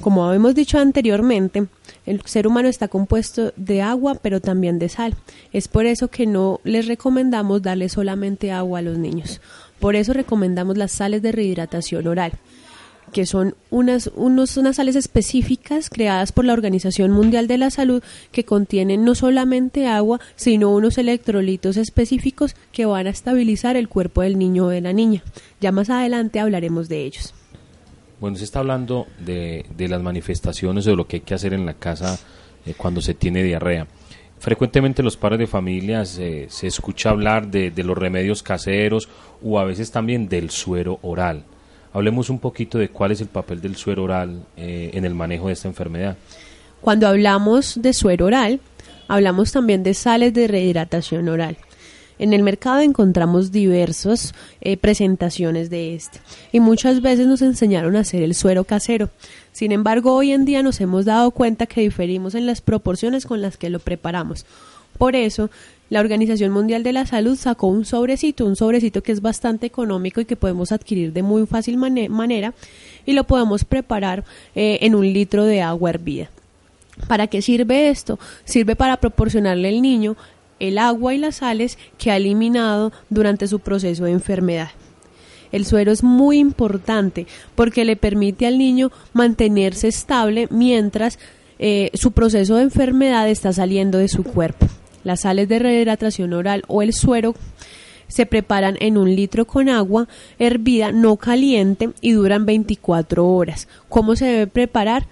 Como 0.00 0.24
habíamos 0.24 0.54
dicho 0.54 0.78
anteriormente, 0.78 1.66
el 2.06 2.22
ser 2.24 2.46
humano 2.46 2.68
está 2.68 2.88
compuesto 2.88 3.52
de 3.56 3.82
agua, 3.82 4.16
pero 4.20 4.40
también 4.40 4.78
de 4.78 4.88
sal. 4.88 5.14
Es 5.52 5.68
por 5.68 5.86
eso 5.86 6.08
que 6.08 6.26
no 6.26 6.60
les 6.64 6.86
recomendamos 6.86 7.62
darle 7.62 7.88
solamente 7.88 8.50
agua 8.50 8.80
a 8.80 8.82
los 8.82 8.98
niños. 8.98 9.40
Por 9.78 9.96
eso 9.96 10.12
recomendamos 10.12 10.76
las 10.76 10.92
sales 10.92 11.22
de 11.22 11.32
rehidratación 11.32 12.06
oral, 12.06 12.32
que 13.12 13.26
son 13.26 13.54
unas, 13.70 14.10
unos, 14.16 14.50
sales 14.50 14.96
específicas 14.96 15.90
creadas 15.90 16.32
por 16.32 16.44
la 16.44 16.52
Organización 16.52 17.10
Mundial 17.10 17.46
de 17.46 17.58
la 17.58 17.70
Salud 17.70 18.02
que 18.32 18.44
contienen 18.44 19.04
no 19.04 19.14
solamente 19.14 19.86
agua, 19.86 20.20
sino 20.34 20.70
unos 20.70 20.98
electrolitos 20.98 21.76
específicos 21.76 22.56
que 22.72 22.86
van 22.86 23.06
a 23.06 23.10
estabilizar 23.10 23.76
el 23.76 23.88
cuerpo 23.88 24.22
del 24.22 24.38
niño 24.38 24.66
o 24.66 24.68
de 24.68 24.80
la 24.80 24.92
niña. 24.92 25.22
Ya 25.60 25.70
más 25.70 25.90
adelante 25.90 26.40
hablaremos 26.40 26.88
de 26.88 27.04
ellos. 27.04 27.34
Bueno, 28.18 28.36
se 28.36 28.44
está 28.44 28.60
hablando 28.60 29.06
de, 29.18 29.64
las 29.78 30.02
manifestaciones 30.02 30.86
o 30.86 30.90
de 30.90 30.96
lo 30.96 31.06
que 31.06 31.16
hay 31.16 31.22
que 31.22 31.34
hacer 31.34 31.54
en 31.54 31.66
la 31.66 31.74
casa 31.74 32.18
eh, 32.64 32.74
cuando 32.76 33.00
se 33.00 33.14
tiene 33.14 33.42
diarrea. 33.42 33.86
Frecuentemente 34.38 35.04
los 35.04 35.16
padres 35.16 35.38
de 35.38 35.46
familia 35.46 36.04
se 36.04 36.48
escucha 36.62 37.10
hablar 37.10 37.48
de, 37.48 37.72
los 37.84 37.96
remedios 37.96 38.42
caseros 38.42 39.08
o 39.40 39.60
a 39.60 39.64
veces 39.64 39.92
también 39.92 40.28
del 40.28 40.50
suero 40.50 40.98
oral. 41.02 41.44
Hablemos 41.92 42.30
un 42.30 42.38
poquito 42.38 42.78
de 42.78 42.88
cuál 42.88 43.12
es 43.12 43.20
el 43.20 43.28
papel 43.28 43.60
del 43.60 43.76
suero 43.76 44.04
oral 44.04 44.44
eh, 44.56 44.90
en 44.94 45.04
el 45.04 45.14
manejo 45.14 45.48
de 45.48 45.52
esta 45.52 45.68
enfermedad. 45.68 46.16
Cuando 46.80 47.06
hablamos 47.06 47.80
de 47.80 47.92
suero 47.92 48.26
oral, 48.26 48.60
hablamos 49.08 49.52
también 49.52 49.82
de 49.82 49.94
sales 49.94 50.32
de 50.34 50.48
rehidratación 50.48 51.28
oral. 51.28 51.56
En 52.18 52.32
el 52.32 52.42
mercado 52.42 52.80
encontramos 52.80 53.50
diversas 53.52 54.34
eh, 54.60 54.76
presentaciones 54.76 55.70
de 55.70 55.94
este 55.94 56.20
y 56.52 56.60
muchas 56.60 57.02
veces 57.02 57.26
nos 57.26 57.42
enseñaron 57.42 57.96
a 57.96 58.00
hacer 58.00 58.22
el 58.22 58.34
suero 58.34 58.64
casero. 58.64 59.10
Sin 59.52 59.72
embargo, 59.72 60.14
hoy 60.14 60.32
en 60.32 60.44
día 60.44 60.62
nos 60.62 60.80
hemos 60.80 61.04
dado 61.04 61.30
cuenta 61.32 61.66
que 61.66 61.80
diferimos 61.80 62.34
en 62.34 62.46
las 62.46 62.60
proporciones 62.60 63.26
con 63.26 63.42
las 63.42 63.56
que 63.56 63.70
lo 63.70 63.80
preparamos. 63.80 64.46
Por 64.98 65.16
eso, 65.16 65.50
la 65.92 66.00
Organización 66.00 66.52
Mundial 66.52 66.82
de 66.84 66.94
la 66.94 67.04
Salud 67.04 67.36
sacó 67.36 67.66
un 67.66 67.84
sobrecito, 67.84 68.46
un 68.46 68.56
sobrecito 68.56 69.02
que 69.02 69.12
es 69.12 69.20
bastante 69.20 69.66
económico 69.66 70.22
y 70.22 70.24
que 70.24 70.36
podemos 70.36 70.72
adquirir 70.72 71.12
de 71.12 71.22
muy 71.22 71.44
fácil 71.44 71.76
manera 71.76 72.54
y 73.04 73.12
lo 73.12 73.24
podemos 73.24 73.66
preparar 73.66 74.24
eh, 74.54 74.78
en 74.80 74.94
un 74.94 75.12
litro 75.12 75.44
de 75.44 75.60
agua 75.60 75.90
hervida. 75.90 76.30
¿Para 77.08 77.26
qué 77.26 77.42
sirve 77.42 77.90
esto? 77.90 78.18
Sirve 78.46 78.74
para 78.74 78.96
proporcionarle 78.96 79.68
al 79.68 79.82
niño 79.82 80.16
el 80.60 80.78
agua 80.78 81.12
y 81.12 81.18
las 81.18 81.36
sales 81.36 81.76
que 81.98 82.10
ha 82.10 82.16
eliminado 82.16 82.90
durante 83.10 83.46
su 83.46 83.60
proceso 83.60 84.06
de 84.06 84.12
enfermedad. 84.12 84.70
El 85.52 85.66
suero 85.66 85.92
es 85.92 86.02
muy 86.02 86.38
importante 86.38 87.26
porque 87.54 87.84
le 87.84 87.96
permite 87.96 88.46
al 88.46 88.56
niño 88.56 88.90
mantenerse 89.12 89.88
estable 89.88 90.48
mientras 90.50 91.18
eh, 91.58 91.90
su 91.92 92.12
proceso 92.12 92.56
de 92.56 92.62
enfermedad 92.62 93.28
está 93.28 93.52
saliendo 93.52 93.98
de 93.98 94.08
su 94.08 94.24
cuerpo. 94.24 94.68
Las 95.04 95.20
sales 95.20 95.48
de 95.48 95.58
rehidratación 95.58 96.32
oral 96.32 96.64
o 96.68 96.82
el 96.82 96.92
suero 96.92 97.34
se 98.12 98.26
preparan 98.26 98.76
en 98.80 98.98
un 98.98 99.14
litro 99.14 99.46
con 99.46 99.70
agua 99.70 100.06
hervida 100.38 100.92
no 100.92 101.16
caliente 101.16 101.90
y 102.02 102.12
duran 102.12 102.44
24 102.44 103.26
horas. 103.26 103.68
¿Cómo 103.88 104.16
se 104.16 104.26
debe 104.26 104.46
preparar? 104.46 105.06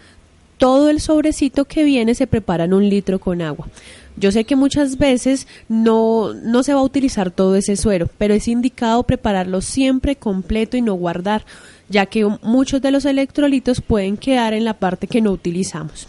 Todo 0.59 0.91
el 0.91 1.01
sobrecito 1.01 1.65
que 1.65 1.85
viene 1.85 2.15
se 2.15 2.27
prepara 2.27 2.65
en 2.65 2.75
un 2.75 2.91
litro 2.91 3.19
con 3.19 3.41
agua. 3.41 3.69
Yo 4.17 4.31
sé 4.31 4.45
que 4.45 4.55
muchas 4.55 4.99
veces 4.99 5.47
no, 5.69 6.35
no 6.35 6.63
se 6.63 6.75
va 6.75 6.81
a 6.81 6.85
utilizar 6.85 7.31
todo 7.31 7.57
ese 7.57 7.77
suero, 7.77 8.11
pero 8.19 8.35
es 8.35 8.49
indicado 8.49 9.03
prepararlo 9.05 9.63
siempre 9.63 10.17
completo 10.17 10.77
y 10.77 10.83
no 10.83 10.93
guardar, 10.93 11.47
ya 11.89 12.05
que 12.05 12.27
muchos 12.43 12.83
de 12.83 12.91
los 12.91 13.07
electrolitos 13.07 13.81
pueden 13.81 14.19
quedar 14.19 14.53
en 14.53 14.67
la 14.67 14.75
parte 14.75 15.07
que 15.07 15.23
no 15.23 15.33
utilizamos. 15.33 16.07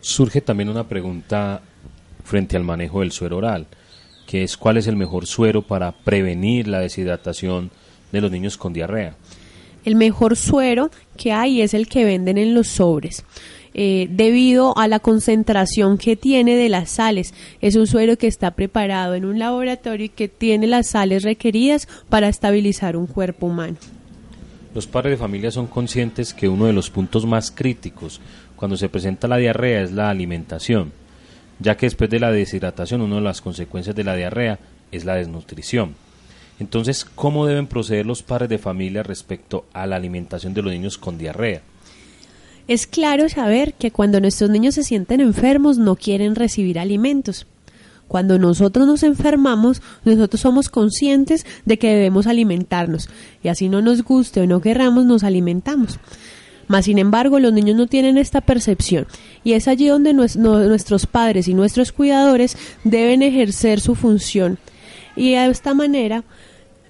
Surge 0.00 0.40
también 0.40 0.68
una 0.68 0.86
pregunta 0.86 1.60
frente 2.22 2.56
al 2.56 2.64
manejo 2.64 3.00
del 3.00 3.12
suero 3.12 3.38
oral, 3.38 3.66
que 4.26 4.42
es 4.42 4.56
cuál 4.56 4.76
es 4.76 4.86
el 4.86 4.96
mejor 4.96 5.26
suero 5.26 5.62
para 5.62 5.92
prevenir 5.92 6.68
la 6.68 6.80
deshidratación 6.80 7.70
de 8.12 8.20
los 8.20 8.30
niños 8.30 8.56
con 8.56 8.72
diarrea. 8.72 9.14
El 9.84 9.96
mejor 9.96 10.36
suero 10.36 10.90
que 11.16 11.32
hay 11.32 11.62
es 11.62 11.74
el 11.74 11.88
que 11.88 12.04
venden 12.04 12.38
en 12.38 12.54
los 12.54 12.68
sobres. 12.68 13.24
Eh, 13.72 14.08
debido 14.10 14.76
a 14.76 14.88
la 14.88 14.98
concentración 14.98 15.96
que 15.96 16.16
tiene 16.16 16.56
de 16.56 16.68
las 16.68 16.90
sales. 16.90 17.34
Es 17.60 17.76
un 17.76 17.86
suero 17.86 18.18
que 18.18 18.26
está 18.26 18.50
preparado 18.50 19.14
en 19.14 19.24
un 19.24 19.38
laboratorio 19.38 20.06
y 20.06 20.08
que 20.08 20.26
tiene 20.26 20.66
las 20.66 20.88
sales 20.88 21.22
requeridas 21.22 21.86
para 22.08 22.28
estabilizar 22.28 22.96
un 22.96 23.06
cuerpo 23.06 23.46
humano. 23.46 23.76
Los 24.74 24.88
padres 24.88 25.12
de 25.12 25.16
familia 25.18 25.52
son 25.52 25.68
conscientes 25.68 26.34
que 26.34 26.48
uno 26.48 26.66
de 26.66 26.72
los 26.72 26.90
puntos 26.90 27.26
más 27.26 27.52
críticos 27.52 28.20
cuando 28.56 28.76
se 28.76 28.88
presenta 28.88 29.28
la 29.28 29.36
diarrea 29.36 29.82
es 29.82 29.92
la 29.92 30.10
alimentación, 30.10 30.92
ya 31.60 31.76
que 31.76 31.86
después 31.86 32.10
de 32.10 32.20
la 32.20 32.32
deshidratación 32.32 33.02
una 33.02 33.16
de 33.16 33.22
las 33.22 33.40
consecuencias 33.40 33.94
de 33.94 34.04
la 34.04 34.16
diarrea 34.16 34.58
es 34.90 35.04
la 35.04 35.14
desnutrición. 35.14 35.94
Entonces, 36.58 37.06
¿cómo 37.14 37.46
deben 37.46 37.66
proceder 37.66 38.04
los 38.04 38.22
padres 38.22 38.50
de 38.50 38.58
familia 38.58 39.02
respecto 39.02 39.64
a 39.72 39.86
la 39.86 39.96
alimentación 39.96 40.52
de 40.52 40.62
los 40.62 40.72
niños 40.72 40.98
con 40.98 41.16
diarrea? 41.16 41.62
Es 42.68 42.86
claro 42.86 43.28
saber 43.28 43.74
que 43.74 43.90
cuando 43.90 44.20
nuestros 44.20 44.50
niños 44.50 44.74
se 44.74 44.84
sienten 44.84 45.20
enfermos 45.20 45.78
no 45.78 45.96
quieren 45.96 46.34
recibir 46.34 46.78
alimentos. 46.78 47.46
Cuando 48.08 48.38
nosotros 48.38 48.86
nos 48.86 49.02
enfermamos, 49.04 49.82
nosotros 50.04 50.40
somos 50.40 50.68
conscientes 50.68 51.46
de 51.64 51.78
que 51.78 51.88
debemos 51.88 52.26
alimentarnos 52.26 53.08
y 53.42 53.48
así 53.48 53.68
no 53.68 53.82
nos 53.82 54.02
guste 54.02 54.40
o 54.40 54.46
no 54.46 54.60
querramos, 54.60 55.06
nos 55.06 55.24
alimentamos. 55.24 55.98
Mas, 56.70 56.84
sin 56.84 57.00
embargo, 57.00 57.40
los 57.40 57.52
niños 57.52 57.76
no 57.76 57.88
tienen 57.88 58.16
esta 58.16 58.40
percepción 58.40 59.08
y 59.42 59.54
es 59.54 59.66
allí 59.66 59.88
donde 59.88 60.14
nuestros 60.14 61.06
padres 61.06 61.48
y 61.48 61.54
nuestros 61.54 61.90
cuidadores 61.90 62.56
deben 62.84 63.22
ejercer 63.22 63.80
su 63.80 63.96
función 63.96 64.56
y 65.16 65.32
de 65.32 65.46
esta 65.46 65.74
manera 65.74 66.22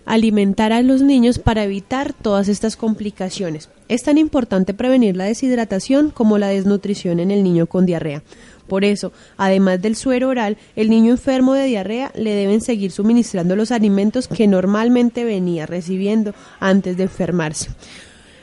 alimentar 0.04 0.74
a 0.74 0.82
los 0.82 1.00
niños 1.00 1.38
para 1.38 1.64
evitar 1.64 2.12
todas 2.12 2.48
estas 2.48 2.76
complicaciones. 2.76 3.70
Es 3.88 4.02
tan 4.02 4.18
importante 4.18 4.74
prevenir 4.74 5.16
la 5.16 5.24
deshidratación 5.24 6.10
como 6.10 6.36
la 6.36 6.48
desnutrición 6.48 7.18
en 7.18 7.30
el 7.30 7.42
niño 7.42 7.64
con 7.64 7.86
diarrea. 7.86 8.22
Por 8.68 8.84
eso, 8.84 9.12
además 9.38 9.80
del 9.80 9.96
suero 9.96 10.28
oral, 10.28 10.58
el 10.76 10.90
niño 10.90 11.12
enfermo 11.12 11.54
de 11.54 11.64
diarrea 11.64 12.12
le 12.14 12.34
deben 12.34 12.60
seguir 12.60 12.90
suministrando 12.90 13.56
los 13.56 13.72
alimentos 13.72 14.28
que 14.28 14.46
normalmente 14.46 15.24
venía 15.24 15.64
recibiendo 15.64 16.34
antes 16.60 16.98
de 16.98 17.04
enfermarse. 17.04 17.70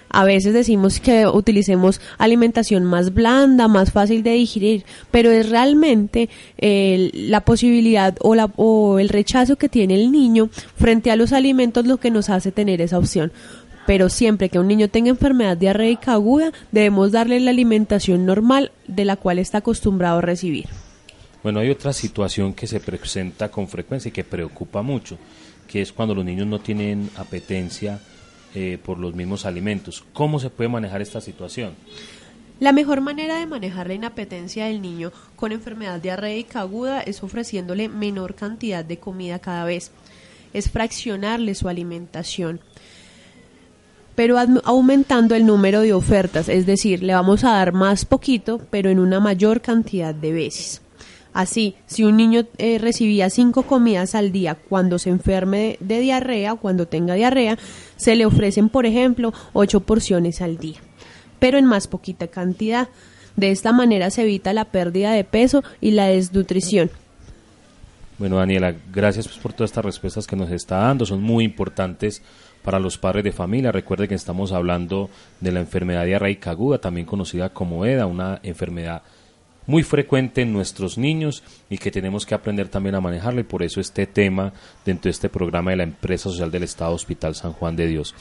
A 0.09 0.23
veces 0.23 0.53
decimos 0.53 0.99
que 0.99 1.27
utilicemos 1.27 2.01
alimentación 2.17 2.83
más 2.85 3.13
blanda, 3.13 3.67
más 3.67 3.91
fácil 3.91 4.23
de 4.23 4.31
digerir, 4.31 4.85
pero 5.11 5.31
es 5.31 5.49
realmente 5.49 6.29
la 6.57 7.41
posibilidad 7.41 8.15
o, 8.21 8.35
la, 8.35 8.51
o 8.55 8.99
el 8.99 9.09
rechazo 9.09 9.57
que 9.57 9.69
tiene 9.69 9.95
el 9.95 10.11
niño 10.11 10.49
frente 10.77 11.11
a 11.11 11.15
los 11.15 11.33
alimentos 11.33 11.85
lo 11.85 11.97
que 11.97 12.11
nos 12.11 12.29
hace 12.29 12.51
tener 12.51 12.81
esa 12.81 12.97
opción 12.97 13.31
pero 13.87 14.09
siempre 14.09 14.49
que 14.49 14.59
un 14.59 14.67
niño 14.67 14.89
tenga 14.89 15.09
enfermedad 15.09 15.55
diarreica 15.55 16.11
aguda, 16.11 16.51
debemos 16.73 17.13
darle 17.13 17.39
la 17.39 17.51
alimentación 17.51 18.25
normal 18.25 18.73
de 18.85 19.05
la 19.05 19.15
cual 19.15 19.39
está 19.39 19.59
acostumbrado 19.59 20.17
a 20.17 20.21
recibir. 20.21 20.65
Bueno, 21.41 21.61
hay 21.61 21.69
otra 21.69 21.93
situación 21.93 22.53
que 22.53 22.67
se 22.67 22.81
presenta 22.81 23.49
con 23.49 23.69
frecuencia 23.69 24.09
y 24.09 24.11
que 24.11 24.25
preocupa 24.25 24.81
mucho, 24.81 25.17
que 25.69 25.81
es 25.81 25.93
cuando 25.93 26.13
los 26.13 26.25
niños 26.25 26.45
no 26.47 26.59
tienen 26.59 27.09
apetencia 27.15 28.01
eh, 28.59 28.79
por 28.83 28.97
los 28.97 29.13
mismos 29.13 29.45
alimentos. 29.45 30.03
¿Cómo 30.13 30.39
se 30.39 30.49
puede 30.49 30.67
manejar 30.67 30.99
esta 30.99 31.21
situación? 31.21 31.75
La 32.59 32.71
mejor 32.71 33.01
manera 33.01 33.37
de 33.37 33.45
manejar 33.45 33.85
la 33.85 33.93
inapetencia 33.93 34.65
del 34.65 34.81
niño 34.81 35.11
con 35.35 35.51
enfermedad 35.51 36.01
diarreica 36.01 36.61
aguda 36.61 37.01
es 37.01 37.21
ofreciéndole 37.21 37.87
menor 37.87 38.33
cantidad 38.33 38.83
de 38.83 38.97
comida 38.97 39.37
cada 39.37 39.63
vez. 39.63 39.91
Es 40.53 40.71
fraccionarle 40.71 41.53
su 41.53 41.69
alimentación 41.69 42.59
pero 44.15 44.39
aumentando 44.63 45.35
el 45.35 45.45
número 45.45 45.81
de 45.81 45.93
ofertas, 45.93 46.49
es 46.49 46.65
decir, 46.65 47.03
le 47.03 47.13
vamos 47.13 47.43
a 47.43 47.51
dar 47.51 47.71
más 47.71 48.03
poquito, 48.03 48.59
pero 48.71 48.89
en 48.89 48.97
una 48.97 49.19
mayor 49.19 49.61
cantidad 49.61 50.15
de 50.15 50.31
veces. 50.31 50.81
Así, 51.37 51.75
si 51.85 52.03
un 52.03 52.17
niño 52.17 52.45
eh, 52.57 52.79
recibía 52.79 53.29
cinco 53.29 53.61
comidas 53.61 54.15
al 54.15 54.31
día 54.31 54.55
cuando 54.55 54.97
se 54.97 55.11
enferme 55.11 55.77
de, 55.79 55.99
diarrea, 55.99 56.55
cuando 56.55 56.87
tenga 56.87 57.13
diarrea, 57.13 57.59
se 57.95 58.15
le 58.15 58.25
ofrecen, 58.25 58.69
por 58.69 58.87
ejemplo, 58.87 59.31
ocho 59.53 59.81
porciones 59.81 60.41
al 60.41 60.57
día, 60.57 60.79
pero 61.37 61.59
en 61.59 61.65
más 61.65 61.85
poquita 61.85 62.25
cantidad. 62.25 62.89
De 63.35 63.51
esta 63.51 63.71
manera 63.71 64.09
se 64.09 64.23
evita 64.23 64.51
la 64.51 64.65
pérdida 64.65 65.11
de 65.11 65.23
peso 65.23 65.63
y 65.79 65.91
la 65.91 66.07
desnutrición. 66.07 66.89
Bueno, 68.17 68.37
Daniela, 68.37 68.73
gracias 68.91 69.27
pues, 69.27 69.37
por 69.37 69.53
todas 69.53 69.69
estas 69.69 69.85
respuestas 69.85 70.25
que 70.25 70.35
nos 70.35 70.49
está 70.49 70.77
dando, 70.77 71.05
son 71.05 71.21
muy 71.21 71.43
importantes 71.43 72.23
para 72.63 72.79
los 72.79 72.97
padres 72.97 73.23
de 73.23 73.31
familia. 73.31 73.71
Recuerde 73.71 74.07
que 74.07 74.15
estamos 74.15 74.53
hablando 74.53 75.11
de 75.39 75.51
la 75.51 75.59
enfermedad 75.59 76.03
diarreica 76.03 76.49
aguda, 76.49 76.79
también 76.79 77.05
conocida 77.05 77.49
como 77.49 77.85
EDA, 77.85 78.07
una 78.07 78.39
enfermedad 78.41 79.03
muy 79.67 79.83
frecuente 79.83 80.41
en 80.41 80.53
nuestros 80.53 80.97
niños 80.97 81.43
y 81.69 81.77
que 81.77 81.91
tenemos 81.91 82.25
que 82.25 82.33
aprender 82.33 82.69
también 82.69 82.95
a 82.95 83.01
manejarla 83.01 83.41
y 83.41 83.43
por 83.43 83.61
eso 83.61 83.79
este 83.79 84.07
tema 84.07 84.53
dentro 84.85 85.09
de 85.09 85.11
este 85.11 85.29
programa 85.29 85.71
de 85.71 85.77
la 85.77 85.83
empresa 85.83 86.29
social 86.29 86.49
del 86.49 86.63
Estado 86.63 86.93
Hospital 86.93 87.35
San 87.35 87.53
Juan 87.53 87.75
de 87.75 87.85
Dios. 87.85 88.15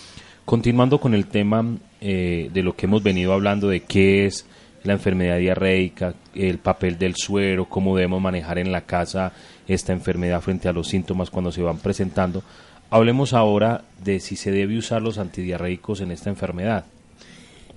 Continuando 0.44 1.00
con 1.00 1.14
el 1.14 1.26
tema 1.26 1.64
eh, 2.00 2.50
de 2.52 2.62
lo 2.62 2.76
que 2.76 2.86
hemos 2.86 3.02
venido 3.02 3.32
hablando 3.32 3.68
de 3.68 3.80
qué 3.80 4.26
es 4.26 4.44
la 4.82 4.92
enfermedad 4.92 5.38
diarreica, 5.38 6.14
el 6.34 6.58
papel 6.58 6.98
del 6.98 7.16
suero, 7.16 7.68
cómo 7.68 7.96
debemos 7.96 8.20
manejar 8.20 8.58
en 8.58 8.70
la 8.70 8.82
casa 8.82 9.32
esta 9.66 9.92
enfermedad 9.92 10.40
frente 10.40 10.68
a 10.68 10.72
los 10.72 10.88
síntomas 10.88 11.30
cuando 11.30 11.50
se 11.50 11.62
van 11.62 11.78
presentando. 11.78 12.42
Hablemos 12.90 13.32
ahora 13.32 13.82
de 14.02 14.20
si 14.20 14.36
se 14.36 14.52
debe 14.52 14.78
usar 14.78 15.02
los 15.02 15.18
antidiarreicos 15.18 16.00
en 16.00 16.12
esta 16.12 16.30
enfermedad. 16.30 16.84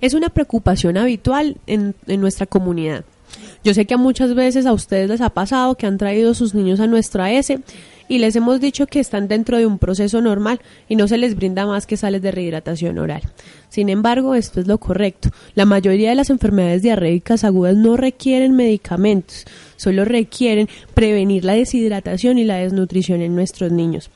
Es 0.00 0.14
una 0.14 0.28
preocupación 0.28 0.96
habitual 0.96 1.56
en, 1.66 1.94
en 2.06 2.20
nuestra 2.20 2.46
comunidad. 2.46 3.04
Yo 3.62 3.74
sé 3.74 3.84
que 3.84 3.96
muchas 3.96 4.34
veces 4.34 4.66
a 4.66 4.72
ustedes 4.72 5.08
les 5.08 5.20
ha 5.20 5.30
pasado 5.30 5.74
que 5.74 5.86
han 5.86 5.98
traído 5.98 6.34
sus 6.34 6.54
niños 6.54 6.80
a 6.80 6.86
nuestra 6.86 7.32
S 7.32 7.58
y 8.08 8.18
les 8.18 8.34
hemos 8.34 8.60
dicho 8.60 8.86
que 8.86 8.98
están 8.98 9.28
dentro 9.28 9.56
de 9.56 9.66
un 9.66 9.78
proceso 9.78 10.20
normal 10.20 10.60
y 10.88 10.96
no 10.96 11.06
se 11.06 11.16
les 11.16 11.36
brinda 11.36 11.64
más 11.64 11.86
que 11.86 11.96
sales 11.96 12.20
de 12.22 12.32
rehidratación 12.32 12.98
oral. 12.98 13.22
Sin 13.68 13.88
embargo, 13.88 14.34
esto 14.34 14.60
es 14.60 14.66
lo 14.66 14.78
correcto. 14.78 15.30
La 15.54 15.64
mayoría 15.64 16.10
de 16.10 16.16
las 16.16 16.28
enfermedades 16.28 16.82
diarreicas 16.82 17.44
agudas 17.44 17.76
no 17.76 17.96
requieren 17.96 18.56
medicamentos, 18.56 19.44
solo 19.76 20.04
requieren 20.04 20.68
prevenir 20.92 21.44
la 21.44 21.54
deshidratación 21.54 22.38
y 22.38 22.44
la 22.44 22.56
desnutrición 22.56 23.20
en 23.20 23.36
nuestros 23.36 23.70
niños. 23.70 24.10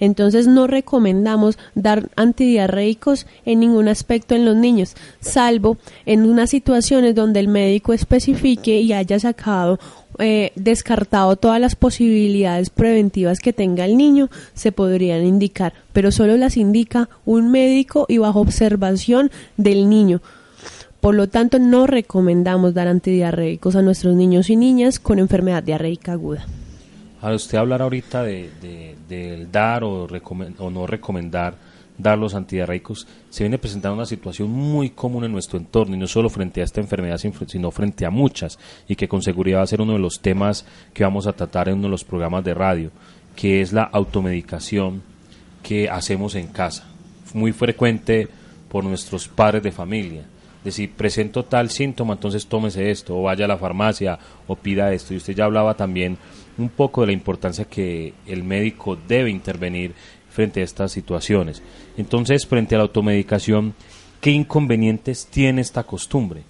Entonces 0.00 0.46
no 0.46 0.66
recomendamos 0.66 1.58
dar 1.74 2.08
antidiarreicos 2.16 3.26
en 3.44 3.60
ningún 3.60 3.88
aspecto 3.88 4.34
en 4.34 4.44
los 4.44 4.56
niños, 4.56 4.94
salvo 5.20 5.76
en 6.06 6.24
unas 6.28 6.50
situaciones 6.50 7.14
donde 7.14 7.40
el 7.40 7.48
médico 7.48 7.92
especifique 7.92 8.80
y 8.80 8.92
haya 8.92 9.18
sacado 9.18 9.78
eh, 10.20 10.50
descartado 10.56 11.36
todas 11.36 11.60
las 11.60 11.76
posibilidades 11.76 12.70
preventivas 12.70 13.38
que 13.38 13.52
tenga 13.52 13.84
el 13.84 13.96
niño, 13.96 14.30
se 14.54 14.72
podrían 14.72 15.24
indicar, 15.24 15.74
pero 15.92 16.10
solo 16.10 16.36
las 16.36 16.56
indica 16.56 17.08
un 17.24 17.50
médico 17.50 18.06
y 18.08 18.18
bajo 18.18 18.40
observación 18.40 19.30
del 19.56 19.88
niño. 19.88 20.20
Por 21.00 21.14
lo 21.14 21.28
tanto, 21.28 21.60
no 21.60 21.86
recomendamos 21.86 22.74
dar 22.74 22.88
antidiarreicos 22.88 23.76
a 23.76 23.82
nuestros 23.82 24.16
niños 24.16 24.50
y 24.50 24.56
niñas 24.56 24.98
con 24.98 25.20
enfermedad 25.20 25.62
diarreica 25.62 26.12
aguda. 26.12 26.46
A 27.20 27.32
usted 27.32 27.58
hablar 27.58 27.82
ahorita 27.82 28.22
de, 28.22 29.46
dar 29.50 29.84
o, 29.84 30.06
o 30.58 30.70
no 30.70 30.86
recomendar 30.86 31.54
dar 31.98 32.16
los 32.16 32.34
antidiarreicos, 32.34 33.06
se 33.28 33.42
viene 33.42 33.58
presentando 33.58 33.96
una 33.96 34.06
situación 34.06 34.50
muy 34.50 34.90
común 34.90 35.24
en 35.24 35.32
nuestro 35.32 35.58
entorno, 35.58 35.96
y 35.96 35.98
no 35.98 36.06
solo 36.06 36.30
frente 36.30 36.60
a 36.60 36.64
esta 36.64 36.80
enfermedad, 36.80 37.18
sino 37.18 37.70
frente 37.70 38.06
a 38.06 38.10
muchas, 38.10 38.58
y 38.86 38.94
que 38.94 39.08
con 39.08 39.20
seguridad 39.20 39.58
va 39.58 39.64
a 39.64 39.66
ser 39.66 39.80
uno 39.80 39.94
de 39.94 39.98
los 39.98 40.20
temas 40.20 40.64
que 40.94 41.02
vamos 41.02 41.26
a 41.26 41.32
tratar 41.32 41.68
en 41.68 41.74
uno 41.74 41.84
de 41.84 41.90
los 41.90 42.04
programas 42.04 42.44
de 42.44 42.54
radio, 42.54 42.90
que 43.34 43.60
es 43.60 43.72
la 43.72 43.82
automedicación 43.82 45.02
que 45.62 45.90
hacemos 45.90 46.36
en 46.36 46.46
casa, 46.46 46.86
muy 47.34 47.52
frecuente 47.52 48.28
por 48.68 48.84
nuestros 48.84 49.26
padres 49.28 49.62
de 49.62 49.72
familia. 49.72 50.22
Decir, 50.64 50.92
presento 50.92 51.44
tal 51.44 51.70
síntoma, 51.70 52.14
entonces 52.14 52.46
tómese 52.46 52.90
esto, 52.90 53.16
o 53.16 53.22
vaya 53.22 53.44
a 53.44 53.48
la 53.48 53.58
farmacia, 53.58 54.18
o 54.46 54.56
pida 54.56 54.92
esto. 54.92 55.14
Y 55.14 55.16
usted 55.16 55.34
ya 55.34 55.44
hablaba 55.44 55.74
también 55.74 56.18
un 56.58 56.68
poco 56.68 57.00
de 57.02 57.08
la 57.08 57.12
importancia 57.12 57.64
que 57.64 58.14
el 58.26 58.44
médico 58.44 58.98
debe 59.08 59.30
intervenir 59.30 59.94
frente 60.28 60.60
a 60.60 60.64
estas 60.64 60.92
situaciones. 60.92 61.62
Entonces, 61.96 62.46
frente 62.46 62.74
a 62.74 62.78
la 62.78 62.84
automedicación, 62.84 63.74
¿qué 64.20 64.30
inconvenientes 64.30 65.26
tiene 65.26 65.60
esta 65.60 65.84
costumbre? 65.84 66.42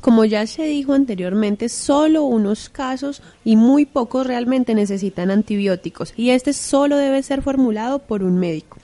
Como 0.00 0.24
ya 0.24 0.46
se 0.48 0.64
dijo 0.64 0.94
anteriormente, 0.94 1.68
solo 1.68 2.24
unos 2.24 2.68
casos 2.68 3.22
y 3.44 3.54
muy 3.54 3.86
pocos 3.86 4.26
realmente 4.26 4.74
necesitan 4.74 5.30
antibióticos 5.30 6.12
y 6.16 6.30
este 6.30 6.52
solo 6.52 6.96
debe 6.96 7.22
ser 7.22 7.42
formulado 7.42 8.00
por 8.00 8.24
un 8.24 8.38
médico. 8.38 8.78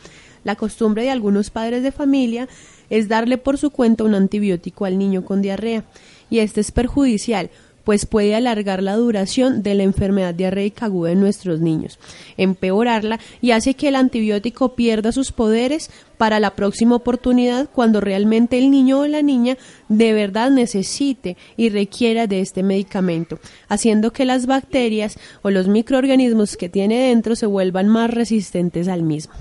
La 0.44 0.54
costumbre 0.54 1.02
de 1.02 1.10
algunos 1.10 1.50
padres 1.50 1.82
de 1.82 1.90
familia 1.90 2.48
es 2.90 3.08
darle 3.08 3.38
por 3.38 3.58
su 3.58 3.70
cuenta 3.70 4.04
un 4.04 4.14
antibiótico 4.14 4.84
al 4.84 4.96
niño 4.96 5.24
con 5.24 5.42
diarrea, 5.42 5.84
y 6.30 6.38
este 6.38 6.60
es 6.60 6.70
perjudicial, 6.70 7.50
pues 7.88 8.04
puede 8.04 8.34
alargar 8.34 8.82
la 8.82 8.96
duración 8.96 9.62
de 9.62 9.74
la 9.74 9.82
enfermedad 9.82 10.34
diarreica 10.34 10.84
aguda 10.84 11.12
en 11.12 11.20
nuestros 11.20 11.60
niños, 11.60 11.98
empeorarla 12.36 13.18
y 13.40 13.52
hace 13.52 13.72
que 13.72 13.88
el 13.88 13.96
antibiótico 13.96 14.74
pierda 14.74 15.10
sus 15.10 15.32
poderes 15.32 15.90
para 16.18 16.38
la 16.38 16.50
próxima 16.50 16.96
oportunidad 16.96 17.66
cuando 17.72 18.02
realmente 18.02 18.58
el 18.58 18.70
niño 18.70 18.98
o 18.98 19.06
la 19.06 19.22
niña 19.22 19.56
de 19.88 20.12
verdad 20.12 20.50
necesite 20.50 21.38
y 21.56 21.70
requiera 21.70 22.26
de 22.26 22.42
este 22.42 22.62
medicamento, 22.62 23.38
haciendo 23.70 24.12
que 24.12 24.26
las 24.26 24.44
bacterias 24.44 25.18
o 25.40 25.48
los 25.48 25.66
microorganismos 25.66 26.58
que 26.58 26.68
tiene 26.68 27.08
dentro 27.08 27.36
se 27.36 27.46
vuelvan 27.46 27.88
más 27.88 28.10
resistentes 28.10 28.86
al 28.88 29.02
mismo. 29.02 29.32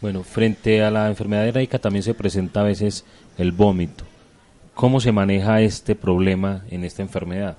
Bueno, 0.00 0.22
frente 0.22 0.84
a 0.84 0.90
la 0.92 1.08
enfermedad 1.08 1.42
diarreica 1.42 1.80
también 1.80 2.04
se 2.04 2.14
presenta 2.14 2.60
a 2.60 2.62
veces 2.62 3.04
el 3.38 3.50
vómito. 3.50 4.04
¿Cómo 4.80 4.98
se 4.98 5.12
maneja 5.12 5.60
este 5.60 5.94
problema 5.94 6.64
en 6.70 6.84
esta 6.84 7.02
enfermedad? 7.02 7.58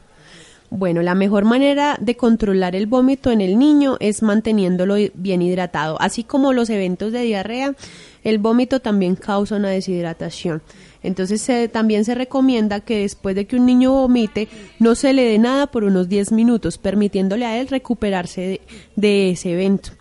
Bueno, 0.72 1.04
la 1.04 1.14
mejor 1.14 1.46
manera 1.46 1.96
de 2.02 2.18
controlar 2.18 2.76
el 2.76 2.88
vómito 2.88 3.30
en 3.30 3.42
el 3.42 3.60
niño 3.60 3.98
es 4.00 4.24
manteniéndolo 4.24 4.96
bien 5.14 5.44
hidratado. 5.44 6.02
Así 6.02 6.24
como 6.24 6.52
los 6.52 6.72
eventos 6.72 7.12
de 7.12 7.22
diarrea, 7.22 7.76
el 8.24 8.40
vómito 8.40 8.80
también 8.80 9.16
causa 9.16 9.58
una 9.58 9.70
deshidratación. 9.70 10.64
Entonces 11.04 11.48
también 11.72 12.06
se 12.06 12.16
recomienda 12.16 12.80
que 12.80 13.02
después 13.02 13.36
de 13.36 13.46
que 13.46 13.56
un 13.56 13.68
niño 13.68 13.92
vomite 13.92 14.48
no 14.80 14.96
se 14.96 15.14
le 15.14 15.24
dé 15.24 15.38
nada 15.38 15.68
por 15.68 15.84
unos 15.84 16.10
10 16.10 16.32
minutos, 16.32 16.80
permitiéndole 16.80 17.46
a 17.46 17.60
él 17.60 17.68
recuperarse 17.68 18.42
de, 18.42 18.62
de 18.96 19.30
ese 19.30 19.54
evento. 19.54 19.92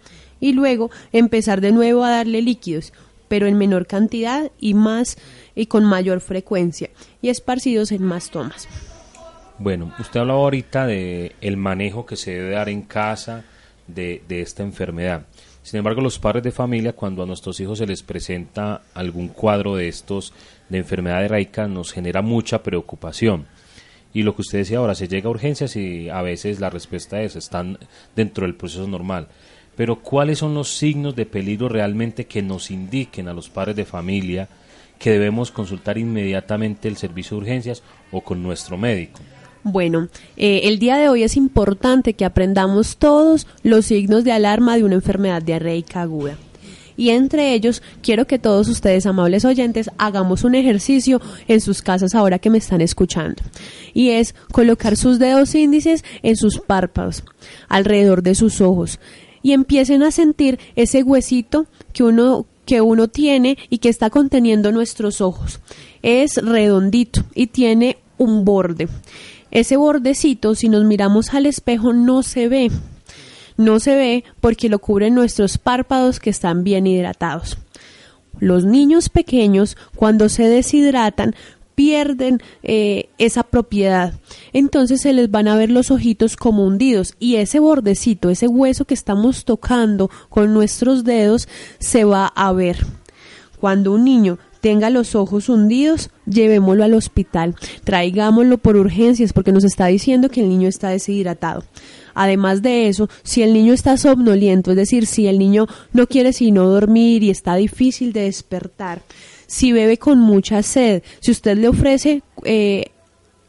Y 0.40 0.54
luego 0.54 0.90
empezar 1.12 1.60
de 1.60 1.72
nuevo 1.72 2.02
a 2.02 2.12
darle 2.12 2.40
líquidos, 2.40 2.94
pero 3.30 3.46
en 3.46 3.56
menor 3.56 3.86
cantidad 3.86 4.50
y 4.58 4.74
más 4.74 5.16
y 5.54 5.66
con 5.66 5.84
mayor 5.84 6.20
frecuencia 6.20 6.90
y 7.22 7.28
esparcidos 7.28 7.92
en 7.92 8.02
más 8.02 8.28
tomas. 8.30 8.66
Bueno, 9.56 9.94
usted 10.00 10.18
hablaba 10.18 10.40
ahorita 10.40 10.84
de 10.88 11.36
el 11.40 11.56
manejo 11.56 12.04
que 12.04 12.16
se 12.16 12.32
debe 12.32 12.50
dar 12.50 12.68
en 12.68 12.82
casa 12.82 13.44
de, 13.86 14.20
de 14.26 14.40
esta 14.40 14.64
enfermedad. 14.64 15.26
Sin 15.62 15.78
embargo, 15.78 16.00
los 16.00 16.18
padres 16.18 16.42
de 16.42 16.50
familia, 16.50 16.94
cuando 16.94 17.22
a 17.22 17.26
nuestros 17.26 17.60
hijos 17.60 17.78
se 17.78 17.86
les 17.86 18.02
presenta 18.02 18.82
algún 18.94 19.28
cuadro 19.28 19.76
de 19.76 19.86
estos 19.86 20.32
de 20.68 20.78
enfermedad 20.78 21.20
de 21.20 21.28
raica, 21.28 21.68
nos 21.68 21.92
genera 21.92 22.22
mucha 22.22 22.64
preocupación. 22.64 23.46
Y 24.12 24.24
lo 24.24 24.34
que 24.34 24.42
usted 24.42 24.58
decía 24.58 24.78
ahora, 24.78 24.96
se 24.96 25.06
llega 25.06 25.28
a 25.28 25.30
urgencias 25.30 25.76
y 25.76 26.08
a 26.08 26.20
veces 26.20 26.58
la 26.58 26.68
respuesta 26.68 27.22
es, 27.22 27.36
están 27.36 27.78
dentro 28.16 28.44
del 28.44 28.56
proceso 28.56 28.88
normal. 28.88 29.28
Pero 29.80 29.96
¿cuáles 29.96 30.40
son 30.40 30.52
los 30.52 30.76
signos 30.76 31.16
de 31.16 31.24
peligro 31.24 31.66
realmente 31.70 32.26
que 32.26 32.42
nos 32.42 32.70
indiquen 32.70 33.28
a 33.28 33.32
los 33.32 33.48
padres 33.48 33.76
de 33.76 33.86
familia 33.86 34.46
que 34.98 35.10
debemos 35.10 35.50
consultar 35.50 35.96
inmediatamente 35.96 36.86
el 36.86 36.98
servicio 36.98 37.34
de 37.34 37.44
urgencias 37.44 37.82
o 38.12 38.20
con 38.20 38.42
nuestro 38.42 38.76
médico? 38.76 39.20
Bueno, 39.62 40.08
eh, 40.36 40.60
el 40.64 40.78
día 40.78 40.98
de 40.98 41.08
hoy 41.08 41.22
es 41.22 41.34
importante 41.34 42.12
que 42.12 42.26
aprendamos 42.26 42.98
todos 42.98 43.46
los 43.62 43.86
signos 43.86 44.22
de 44.22 44.32
alarma 44.32 44.76
de 44.76 44.84
una 44.84 44.96
enfermedad 44.96 45.40
diarreica 45.40 46.02
aguda. 46.02 46.36
Y 46.98 47.08
entre 47.08 47.54
ellos, 47.54 47.82
quiero 48.02 48.26
que 48.26 48.38
todos 48.38 48.68
ustedes, 48.68 49.06
amables 49.06 49.46
oyentes, 49.46 49.90
hagamos 49.96 50.44
un 50.44 50.56
ejercicio 50.56 51.22
en 51.48 51.62
sus 51.62 51.80
casas 51.80 52.14
ahora 52.14 52.38
que 52.38 52.50
me 52.50 52.58
están 52.58 52.82
escuchando. 52.82 53.42
Y 53.94 54.10
es 54.10 54.34
colocar 54.52 54.98
sus 54.98 55.18
dedos 55.18 55.54
índices 55.54 56.04
en 56.22 56.36
sus 56.36 56.58
párpados, 56.58 57.24
alrededor 57.70 58.22
de 58.22 58.34
sus 58.34 58.60
ojos. 58.60 59.00
Y 59.42 59.52
empiecen 59.52 60.02
a 60.02 60.10
sentir 60.10 60.58
ese 60.76 61.02
huesito 61.02 61.66
que 61.92 62.02
uno 62.02 62.46
que 62.70 62.80
uno 62.80 63.08
tiene 63.08 63.58
y 63.68 63.78
que 63.78 63.88
está 63.88 64.10
conteniendo 64.10 64.70
nuestros 64.70 65.20
ojos. 65.20 65.58
Es 66.02 66.36
redondito 66.36 67.24
y 67.34 67.48
tiene 67.48 67.98
un 68.16 68.44
borde. 68.44 68.88
Ese 69.50 69.76
bordecito, 69.76 70.54
si 70.54 70.68
nos 70.68 70.84
miramos 70.84 71.34
al 71.34 71.46
espejo, 71.46 71.92
no 71.92 72.22
se 72.22 72.46
ve. 72.46 72.70
No 73.56 73.80
se 73.80 73.96
ve 73.96 74.24
porque 74.40 74.68
lo 74.68 74.78
cubren 74.78 75.16
nuestros 75.16 75.58
párpados 75.58 76.20
que 76.20 76.30
están 76.30 76.62
bien 76.62 76.86
hidratados. 76.86 77.58
Los 78.38 78.64
niños 78.64 79.08
pequeños, 79.08 79.76
cuando 79.96 80.28
se 80.28 80.44
deshidratan, 80.44 81.34
pierden 81.80 82.42
eh, 82.62 83.08
esa 83.16 83.42
propiedad. 83.42 84.12
Entonces 84.52 85.00
se 85.00 85.14
les 85.14 85.30
van 85.30 85.48
a 85.48 85.56
ver 85.56 85.70
los 85.70 85.90
ojitos 85.90 86.36
como 86.36 86.66
hundidos 86.66 87.14
y 87.18 87.36
ese 87.36 87.58
bordecito, 87.58 88.28
ese 88.28 88.48
hueso 88.48 88.84
que 88.84 88.92
estamos 88.92 89.46
tocando 89.46 90.10
con 90.28 90.52
nuestros 90.52 91.04
dedos, 91.04 91.48
se 91.78 92.04
va 92.04 92.26
a 92.26 92.52
ver. 92.52 92.84
Cuando 93.58 93.92
un 93.92 94.04
niño 94.04 94.38
tenga 94.60 94.90
los 94.90 95.14
ojos 95.14 95.48
hundidos, 95.48 96.10
llevémoslo 96.26 96.84
al 96.84 96.92
hospital, 96.92 97.54
traigámoslo 97.82 98.58
por 98.58 98.76
urgencias 98.76 99.32
porque 99.32 99.50
nos 99.50 99.64
está 99.64 99.86
diciendo 99.86 100.28
que 100.28 100.42
el 100.42 100.50
niño 100.50 100.68
está 100.68 100.90
deshidratado. 100.90 101.64
Además 102.12 102.60
de 102.60 102.88
eso, 102.88 103.08
si 103.22 103.42
el 103.42 103.54
niño 103.54 103.72
está 103.72 103.96
somnoliento, 103.96 104.72
es 104.72 104.76
decir, 104.76 105.06
si 105.06 105.28
el 105.28 105.38
niño 105.38 105.66
no 105.94 106.06
quiere 106.06 106.34
sino 106.34 106.68
dormir 106.68 107.22
y 107.22 107.30
está 107.30 107.54
difícil 107.54 108.12
de 108.12 108.24
despertar, 108.24 109.00
si 109.50 109.72
bebe 109.72 109.98
con 109.98 110.20
mucha 110.20 110.62
sed, 110.62 111.02
si 111.18 111.32
usted 111.32 111.58
le 111.58 111.66
ofrece 111.66 112.22
eh, 112.44 112.92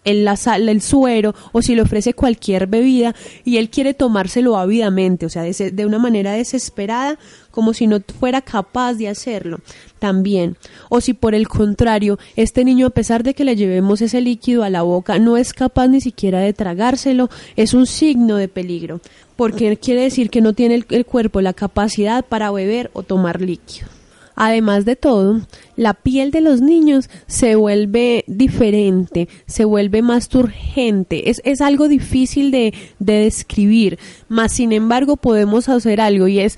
el, 0.04 0.26
la 0.26 0.36
el 0.56 0.82
suero 0.82 1.36
o 1.52 1.62
si 1.62 1.76
le 1.76 1.84
ofrece 1.84 2.16
cualquier 2.16 2.66
bebida 2.66 3.14
y 3.46 3.58
él 3.58 3.70
quiere 3.70 3.94
tomárselo 3.94 4.58
ávidamente, 4.58 5.28
o 5.28 5.30
sea, 5.30 5.44
de, 5.44 5.70
de, 5.70 5.86
una 5.86 6.00
manera 6.00 6.32
desesperada, 6.32 7.20
como 7.52 7.76
si 7.76 7.86
no 7.86 8.00
fuera 8.20 8.42
capaz 8.42 8.96
de 8.96 9.10
hacerlo, 9.10 9.60
también. 10.00 10.58
O 10.90 11.02
si 11.02 11.14
por 11.14 11.36
el 11.36 11.48
contrario, 11.48 12.18
este 12.36 12.66
niño, 12.66 12.88
a 12.88 12.90
pesar 12.90 13.22
de 13.22 13.36
que 13.36 13.46
le 13.46 13.56
llevemos 13.56 14.02
ese 14.02 14.22
líquido 14.22 14.64
a 14.64 14.72
la 14.72 14.82
boca, 14.82 15.20
no 15.20 15.38
es 15.38 15.54
capaz 15.54 15.88
ni 15.88 16.02
siquiera 16.02 16.40
de 16.40 16.54
tragárselo, 16.54 17.30
es 17.56 17.76
un 17.76 17.86
signo 17.86 18.38
de 18.38 18.48
peligro, 18.48 19.02
porque 19.36 19.78
quiere 19.78 20.02
decir 20.02 20.32
que 20.32 20.42
no 20.42 20.54
tiene 20.54 20.84
el 20.90 21.06
cuerpo 21.06 21.42
la 21.42 21.54
capacidad 21.54 22.26
para 22.26 22.50
beber 22.50 22.90
o 22.94 23.04
tomar 23.04 23.40
líquido. 23.40 24.01
Además 24.44 24.86
de 24.86 24.96
todo, 24.96 25.40
la 25.76 25.94
piel 25.94 26.32
de 26.32 26.42
los 26.42 26.62
niños 26.62 27.12
se 27.28 27.54
vuelve 27.54 28.24
diferente, 28.26 29.30
se 29.46 29.66
vuelve 29.66 30.02
más 30.02 30.30
turgente. 30.30 31.30
Es, 31.30 31.44
es 31.46 31.62
algo 31.62 31.88
difícil 31.88 32.50
de, 32.50 32.74
de 32.98 33.14
describir, 33.20 34.00
mas 34.30 34.54
sin 34.54 34.74
embargo 34.74 35.16
podemos 35.16 35.70
hacer 35.70 36.02
algo 36.02 36.28
y 36.28 36.40
es 36.40 36.58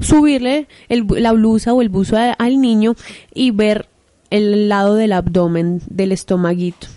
subirle 0.00 0.66
el, 0.88 1.06
la 1.18 1.30
blusa 1.30 1.72
o 1.72 1.82
el 1.82 1.88
buzo 1.88 2.16
al 2.16 2.60
niño 2.60 2.96
y 3.32 3.52
ver 3.52 3.86
el 4.30 4.68
lado 4.68 4.96
del 4.96 5.12
abdomen, 5.12 5.82
del 5.88 6.10
estomaguito 6.10 6.88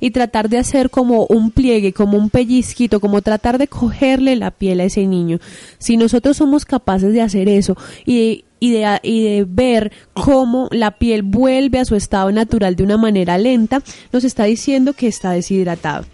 y 0.00 0.10
tratar 0.10 0.48
de 0.48 0.58
hacer 0.58 0.90
como 0.90 1.26
un 1.26 1.50
pliegue, 1.50 1.92
como 1.92 2.18
un 2.18 2.30
pellizquito, 2.30 3.00
como 3.00 3.22
tratar 3.22 3.58
de 3.58 3.68
cogerle 3.68 4.36
la 4.36 4.50
piel 4.50 4.80
a 4.80 4.84
ese 4.84 5.06
niño. 5.06 5.38
Si 5.78 5.96
nosotros 5.96 6.36
somos 6.36 6.64
capaces 6.64 7.12
de 7.12 7.22
hacer 7.22 7.48
eso 7.48 7.76
y, 8.04 8.44
de, 8.60 9.00
y 9.02 9.22
de 9.22 9.46
ver 9.48 9.92
cómo 10.14 10.68
la 10.70 10.92
piel 10.92 11.22
vuelve 11.22 11.78
a 11.78 11.84
su 11.84 11.94
estado 11.94 12.32
natural 12.32 12.76
de 12.76 12.84
una 12.84 12.96
manera 12.96 13.38
lenta, 13.38 13.82
nos 14.12 14.24
está 14.24 14.44
diciendo 14.44 14.92
que 14.92 15.08
está 15.08 15.32
deshidratado. 15.32 16.04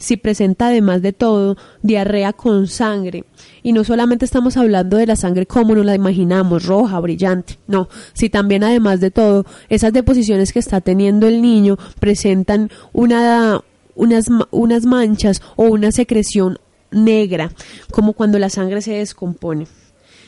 Si 0.00 0.16
presenta 0.16 0.68
además 0.68 1.02
de 1.02 1.12
todo 1.12 1.56
diarrea 1.82 2.32
con 2.32 2.66
sangre, 2.66 3.24
y 3.62 3.72
no 3.72 3.84
solamente 3.84 4.24
estamos 4.24 4.56
hablando 4.56 4.96
de 4.96 5.06
la 5.06 5.14
sangre 5.14 5.46
como 5.46 5.74
nos 5.74 5.84
la 5.84 5.94
imaginamos, 5.94 6.64
roja, 6.64 6.98
brillante, 6.98 7.58
no, 7.68 7.88
si 8.14 8.30
también 8.30 8.64
además 8.64 9.00
de 9.00 9.10
todo 9.10 9.44
esas 9.68 9.92
deposiciones 9.92 10.52
que 10.52 10.58
está 10.58 10.80
teniendo 10.80 11.28
el 11.28 11.42
niño 11.42 11.76
presentan 12.00 12.70
una, 12.92 13.60
unas, 13.94 14.26
unas 14.50 14.86
manchas 14.86 15.42
o 15.56 15.64
una 15.64 15.92
secreción 15.92 16.58
negra, 16.90 17.52
como 17.92 18.14
cuando 18.14 18.38
la 18.38 18.48
sangre 18.48 18.82
se 18.82 18.94
descompone. 18.94 19.66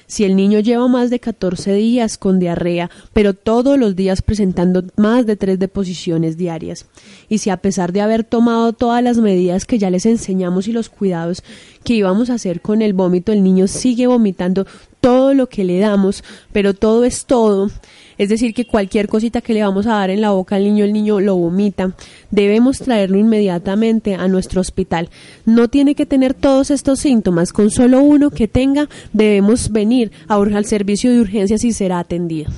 Si 0.06 0.24
el 0.24 0.36
niño 0.36 0.60
lleva 0.60 0.88
más 0.88 1.10
de 1.10 1.20
14 1.20 1.72
días 1.74 2.18
con 2.18 2.38
diarrea, 2.38 2.90
pero 3.12 3.34
todos 3.34 3.78
los 3.78 3.96
días 3.96 4.22
presentando 4.22 4.84
más 4.96 5.26
de 5.26 5.36
tres 5.36 5.58
deposiciones 5.58 6.36
diarias, 6.36 6.86
y 7.28 7.38
si 7.38 7.50
a 7.50 7.56
pesar 7.56 7.92
de 7.92 8.00
haber 8.00 8.24
tomado 8.24 8.72
todas 8.72 9.02
las 9.02 9.18
medidas 9.18 9.64
que 9.64 9.78
ya 9.78 9.90
les 9.90 10.06
enseñamos 10.06 10.68
y 10.68 10.72
los 10.72 10.88
cuidados 10.88 11.42
que 11.84 11.94
íbamos 11.94 12.30
a 12.30 12.34
hacer 12.34 12.60
con 12.60 12.82
el 12.82 12.92
vómito, 12.92 13.32
el 13.32 13.42
niño 13.42 13.66
sigue 13.66 14.06
vomitando 14.06 14.66
todo 15.02 15.34
lo 15.34 15.48
que 15.48 15.64
le 15.64 15.80
damos, 15.80 16.22
pero 16.52 16.74
todo 16.74 17.04
es 17.04 17.26
todo, 17.26 17.70
es 18.18 18.28
decir, 18.28 18.54
que 18.54 18.66
cualquier 18.66 19.08
cosita 19.08 19.40
que 19.40 19.52
le 19.52 19.64
vamos 19.64 19.86
a 19.86 19.94
dar 19.94 20.10
en 20.10 20.20
la 20.20 20.30
boca 20.30 20.54
al 20.54 20.62
niño, 20.62 20.84
el 20.84 20.92
niño 20.92 21.18
lo 21.18 21.34
vomita. 21.34 21.92
Debemos 22.30 22.78
traerlo 22.78 23.18
inmediatamente 23.18 24.14
a 24.14 24.28
nuestro 24.28 24.60
hospital. 24.60 25.10
No 25.44 25.66
tiene 25.66 25.96
que 25.96 26.06
tener 26.06 26.34
todos 26.34 26.70
estos 26.70 27.00
síntomas. 27.00 27.52
Con 27.52 27.72
solo 27.72 28.00
uno 28.00 28.30
que 28.30 28.46
tenga, 28.46 28.88
debemos 29.12 29.72
venir 29.72 30.12
a, 30.28 30.36
al 30.36 30.64
servicio 30.66 31.10
de 31.10 31.20
urgencias 31.20 31.64
y 31.64 31.72
será 31.72 31.98
atendido. 31.98 32.52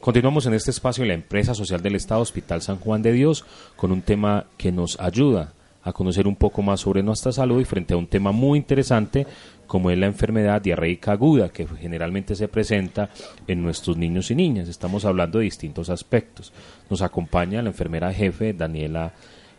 Continuamos 0.00 0.46
en 0.46 0.54
este 0.54 0.70
espacio 0.70 1.04
en 1.04 1.08
la 1.08 1.14
empresa 1.14 1.54
social 1.54 1.82
del 1.82 1.96
Estado 1.96 2.22
Hospital 2.22 2.62
San 2.62 2.78
Juan 2.78 3.02
de 3.02 3.12
Dios 3.12 3.44
con 3.76 3.92
un 3.92 4.00
tema 4.00 4.46
que 4.56 4.72
nos 4.72 4.98
ayuda 4.98 5.52
a 5.82 5.92
conocer 5.92 6.26
un 6.26 6.36
poco 6.36 6.62
más 6.62 6.80
sobre 6.80 7.02
nuestra 7.02 7.32
salud 7.32 7.60
y 7.60 7.64
frente 7.64 7.94
a 7.94 7.96
un 7.96 8.06
tema 8.06 8.32
muy 8.32 8.58
interesante 8.58 9.26
como 9.70 9.92
es 9.92 9.98
la 9.98 10.06
enfermedad 10.06 10.60
diarreica 10.60 11.12
aguda 11.12 11.50
que 11.50 11.64
generalmente 11.64 12.34
se 12.34 12.48
presenta 12.48 13.08
en 13.46 13.62
nuestros 13.62 13.96
niños 13.96 14.28
y 14.32 14.34
niñas. 14.34 14.68
Estamos 14.68 15.04
hablando 15.04 15.38
de 15.38 15.44
distintos 15.44 15.90
aspectos. 15.90 16.52
Nos 16.90 17.02
acompaña 17.02 17.62
la 17.62 17.68
enfermera 17.68 18.12
jefe 18.12 18.52
Daniela 18.52 19.12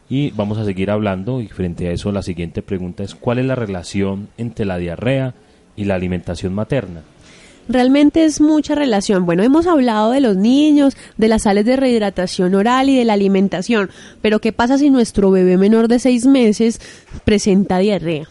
y 0.10 0.32
vamos 0.32 0.58
a 0.58 0.65
seguir 0.65 0.91
hablando 0.91 1.39
y 1.39 1.47
frente 1.47 1.88
a 1.88 1.91
eso 1.93 2.12
la 2.12 2.24
siguiente 2.24 2.62
pregunta 2.62 3.04
es 3.04 3.15
¿cuál 3.15 3.39
es 3.39 3.45
la 3.45 3.56
relación 3.56 4.28
entre 4.38 4.65
la 4.65 4.80
diarrea 4.80 5.34
y 5.78 5.86
la 5.86 5.95
alimentación 5.95 6.54
materna? 6.54 7.04
Realmente 7.69 8.26
es 8.26 8.41
mucha 8.41 8.76
relación. 8.76 9.26
Bueno, 9.26 9.43
hemos 9.43 9.65
hablado 9.65 10.12
de 10.12 10.19
los 10.19 10.36
niños, 10.36 10.97
de 11.15 11.30
las 11.30 11.43
sales 11.43 11.63
de 11.63 11.78
rehidratación 11.78 12.54
oral 12.54 12.89
y 12.89 12.97
de 12.97 13.06
la 13.06 13.13
alimentación, 13.13 13.89
pero 14.21 14.41
¿qué 14.41 14.52
pasa 14.52 14.78
si 14.78 14.89
nuestro 14.89 15.32
bebé 15.32 15.56
menor 15.56 15.88
de 15.88 16.00
seis 16.00 16.26
meses 16.26 16.82
presenta 17.24 17.78
diarrea? 17.78 18.28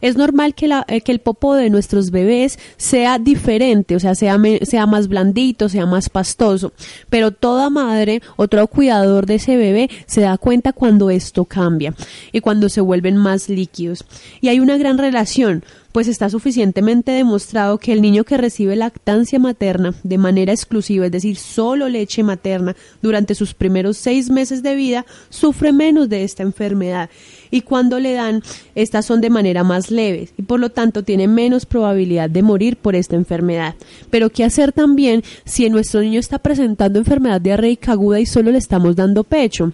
Es 0.00 0.16
normal 0.16 0.54
que, 0.54 0.66
eh, 0.66 1.02
el 1.06 1.18
popo 1.20 1.54
de 1.54 1.70
nuestros 1.70 2.10
bebés 2.10 2.58
sea 2.76 3.18
diferente, 3.18 3.96
o 3.96 4.00
sea, 4.00 4.14
sea, 4.14 4.38
sea 4.62 4.86
más 4.86 5.08
blandito, 5.08 5.68
sea 5.68 5.86
más 5.86 6.08
pastoso, 6.08 6.72
pero 7.08 7.30
toda 7.30 7.70
madre 7.70 8.22
o 8.36 8.48
todo 8.48 8.66
cuidador 8.66 9.26
de 9.26 9.36
ese 9.36 9.56
bebé 9.56 9.90
se 10.06 10.20
da 10.20 10.36
cuenta 10.38 10.72
cuando 10.72 11.10
esto 11.10 11.44
cambia 11.44 11.94
y 12.32 12.40
cuando 12.40 12.68
se 12.68 12.80
vuelven 12.80 13.16
más 13.16 13.48
líquidos. 13.48 14.04
Y 14.40 14.48
hay 14.48 14.60
una 14.60 14.76
gran 14.76 14.98
relación 14.98 15.64
pues 15.96 16.08
está 16.08 16.28
suficientemente 16.28 17.10
demostrado 17.12 17.78
que 17.78 17.90
el 17.90 18.02
niño 18.02 18.24
que 18.24 18.36
recibe 18.36 18.76
lactancia 18.76 19.38
materna 19.38 19.94
de 20.02 20.18
manera 20.18 20.52
exclusiva, 20.52 21.06
es 21.06 21.10
decir, 21.10 21.38
solo 21.38 21.88
leche 21.88 22.22
materna, 22.22 22.76
durante 23.00 23.34
sus 23.34 23.54
primeros 23.54 23.96
seis 23.96 24.28
meses 24.28 24.62
de 24.62 24.74
vida, 24.74 25.06
sufre 25.30 25.72
menos 25.72 26.10
de 26.10 26.22
esta 26.22 26.42
enfermedad. 26.42 27.08
Y 27.50 27.62
cuando 27.62 27.98
le 27.98 28.12
dan, 28.12 28.42
estas 28.74 29.06
son 29.06 29.22
de 29.22 29.30
manera 29.30 29.64
más 29.64 29.90
leve 29.90 30.28
y 30.36 30.42
por 30.42 30.60
lo 30.60 30.68
tanto 30.68 31.02
tiene 31.02 31.28
menos 31.28 31.64
probabilidad 31.64 32.28
de 32.28 32.42
morir 32.42 32.76
por 32.76 32.94
esta 32.94 33.16
enfermedad. 33.16 33.74
Pero 34.10 34.28
¿qué 34.28 34.44
hacer 34.44 34.72
también 34.72 35.22
si 35.46 35.70
nuestro 35.70 36.02
niño 36.02 36.20
está 36.20 36.38
presentando 36.38 36.98
enfermedad 36.98 37.40
diarreica 37.40 37.92
aguda 37.92 38.20
y 38.20 38.26
solo 38.26 38.50
le 38.50 38.58
estamos 38.58 38.96
dando 38.96 39.24
pecho? 39.24 39.72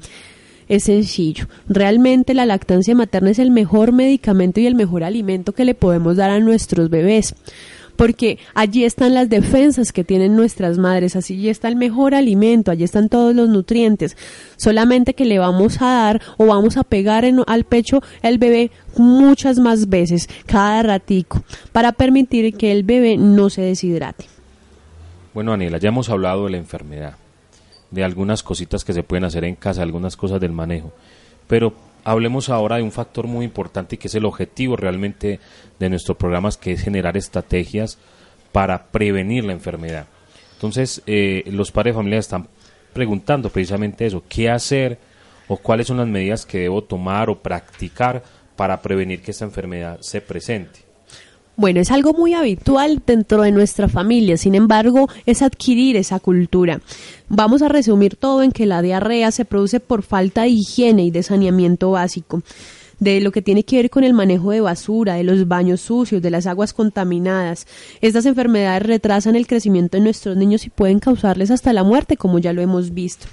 Es 0.68 0.84
sencillo. 0.84 1.46
Realmente 1.68 2.34
la 2.34 2.46
lactancia 2.46 2.94
materna 2.94 3.30
es 3.30 3.38
el 3.38 3.50
mejor 3.50 3.92
medicamento 3.92 4.60
y 4.60 4.66
el 4.66 4.74
mejor 4.74 5.04
alimento 5.04 5.52
que 5.52 5.64
le 5.64 5.74
podemos 5.74 6.16
dar 6.16 6.30
a 6.30 6.40
nuestros 6.40 6.90
bebés. 6.90 7.34
Porque 7.96 8.38
allí 8.54 8.84
están 8.84 9.14
las 9.14 9.28
defensas 9.28 9.92
que 9.92 10.02
tienen 10.02 10.34
nuestras 10.34 10.78
madres, 10.78 11.14
allí 11.14 11.48
está 11.48 11.68
el 11.68 11.76
mejor 11.76 12.14
alimento, 12.14 12.70
allí 12.70 12.84
están 12.84 13.08
todos 13.08 13.34
los 13.34 13.48
nutrientes. 13.48 14.16
Solamente 14.56 15.14
que 15.14 15.26
le 15.26 15.38
vamos 15.38 15.82
a 15.82 15.86
dar 15.86 16.22
o 16.38 16.46
vamos 16.46 16.76
a 16.78 16.84
pegar 16.84 17.24
al 17.46 17.64
pecho 17.64 18.00
el 18.22 18.38
bebé 18.38 18.70
muchas 18.96 19.58
más 19.58 19.88
veces, 19.88 20.28
cada 20.46 20.82
ratico, 20.82 21.42
para 21.72 21.92
permitir 21.92 22.56
que 22.56 22.72
el 22.72 22.82
bebé 22.82 23.18
no 23.18 23.50
se 23.50 23.62
deshidrate. 23.62 24.24
Bueno, 25.34 25.52
Aniela, 25.52 25.78
ya 25.78 25.88
hemos 25.88 26.08
hablado 26.08 26.46
de 26.46 26.52
la 26.52 26.58
enfermedad 26.58 27.16
de 27.92 28.02
algunas 28.02 28.42
cositas 28.42 28.84
que 28.84 28.92
se 28.92 29.04
pueden 29.04 29.24
hacer 29.24 29.44
en 29.44 29.54
casa, 29.54 29.82
algunas 29.82 30.16
cosas 30.16 30.40
del 30.40 30.50
manejo. 30.50 30.92
Pero 31.46 31.74
hablemos 32.04 32.48
ahora 32.48 32.76
de 32.76 32.82
un 32.82 32.90
factor 32.90 33.26
muy 33.26 33.44
importante 33.44 33.98
que 33.98 34.08
es 34.08 34.14
el 34.14 34.24
objetivo 34.24 34.76
realmente 34.76 35.38
de 35.78 35.90
nuestros 35.90 36.16
programas, 36.16 36.56
que 36.56 36.72
es 36.72 36.82
generar 36.82 37.16
estrategias 37.16 37.98
para 38.50 38.86
prevenir 38.86 39.44
la 39.44 39.52
enfermedad. 39.52 40.06
Entonces, 40.54 41.02
eh, 41.06 41.44
los 41.46 41.70
padres 41.70 41.94
de 41.94 41.98
familia 41.98 42.18
están 42.18 42.48
preguntando 42.92 43.50
precisamente 43.50 44.06
eso, 44.06 44.22
¿qué 44.28 44.50
hacer 44.50 44.98
o 45.48 45.56
cuáles 45.56 45.86
son 45.86 45.98
las 45.98 46.08
medidas 46.08 46.46
que 46.46 46.60
debo 46.60 46.82
tomar 46.82 47.30
o 47.30 47.42
practicar 47.42 48.22
para 48.56 48.80
prevenir 48.80 49.22
que 49.22 49.30
esta 49.30 49.44
enfermedad 49.44 49.98
se 50.00 50.20
presente? 50.20 50.91
Bueno, 51.56 51.80
es 51.80 51.90
algo 51.90 52.14
muy 52.14 52.32
habitual 52.32 53.02
dentro 53.06 53.42
de 53.42 53.52
nuestra 53.52 53.88
familia, 53.88 54.36
sin 54.38 54.54
embargo, 54.54 55.08
es 55.26 55.42
adquirir 55.42 55.96
esa 55.96 56.18
cultura. 56.18 56.80
Vamos 57.28 57.60
a 57.60 57.68
resumir 57.68 58.16
todo 58.16 58.42
en 58.42 58.52
que 58.52 58.64
la 58.64 58.80
diarrea 58.80 59.30
se 59.30 59.44
produce 59.44 59.78
por 59.78 60.02
falta 60.02 60.42
de 60.42 60.48
higiene 60.48 61.04
y 61.04 61.10
de 61.10 61.22
saneamiento 61.22 61.90
básico 61.90 62.42
de 63.02 63.20
lo 63.20 63.32
que 63.32 63.42
tiene 63.42 63.64
que 63.64 63.76
ver 63.76 63.90
con 63.90 64.04
el 64.04 64.14
manejo 64.14 64.52
de 64.52 64.60
basura, 64.60 65.14
de 65.14 65.24
los 65.24 65.48
baños 65.48 65.80
sucios, 65.80 66.22
de 66.22 66.30
las 66.30 66.46
aguas 66.46 66.72
contaminadas. 66.72 67.66
Estas 68.00 68.26
enfermedades 68.26 68.84
retrasan 68.84 69.34
el 69.34 69.48
crecimiento 69.48 69.96
de 69.96 70.04
nuestros 70.04 70.36
niños 70.36 70.66
y 70.66 70.70
pueden 70.70 71.00
causarles 71.00 71.50
hasta 71.50 71.72
la 71.72 71.82
muerte, 71.82 72.16
como 72.16 72.38
ya 72.38 72.52
lo 72.52 72.62
hemos 72.62 72.94
visto. 72.94 73.26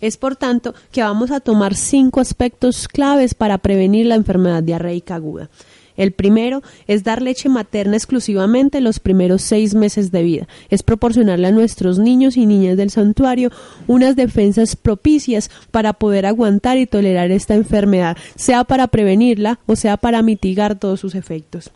Es 0.00 0.16
por 0.16 0.36
tanto 0.36 0.72
que 0.92 1.02
vamos 1.02 1.32
a 1.32 1.40
tomar 1.40 1.74
cinco 1.74 2.20
aspectos 2.20 2.86
claves 2.86 3.34
para 3.34 3.58
prevenir 3.58 4.06
la 4.06 4.14
enfermedad 4.14 4.62
diarreica 4.62 5.16
aguda. 5.16 5.50
El 5.98 6.12
primero 6.12 6.62
es 6.86 7.04
dar 7.04 7.20
leche 7.20 7.50
materna 7.50 7.96
exclusivamente 7.96 8.80
los 8.80 9.00
primeros 9.00 9.42
seis 9.42 9.74
meses 9.74 10.10
de 10.10 10.22
vida. 10.22 10.48
Es 10.70 10.82
proporcionarle 10.82 11.48
a 11.48 11.52
nuestros 11.52 11.98
niños 11.98 12.38
y 12.38 12.46
niñas 12.46 12.78
del 12.78 12.88
santuario 12.88 13.50
unas 13.86 14.16
defensas 14.16 14.76
propicias 14.76 15.50
para 15.70 15.92
poder 15.92 16.24
aguantar 16.24 16.78
y 16.78 16.86
tolerar 16.86 17.32
esta 17.32 17.54
enfermedad, 17.54 18.16
sea 18.36 18.64
para 18.64 18.86
prevenirla 18.86 19.58
o 19.66 19.76
sea 19.76 19.96
para 19.96 20.22
mitigar 20.22 20.78
todos 20.78 21.00
sus 21.00 21.14
efectos 21.14 21.70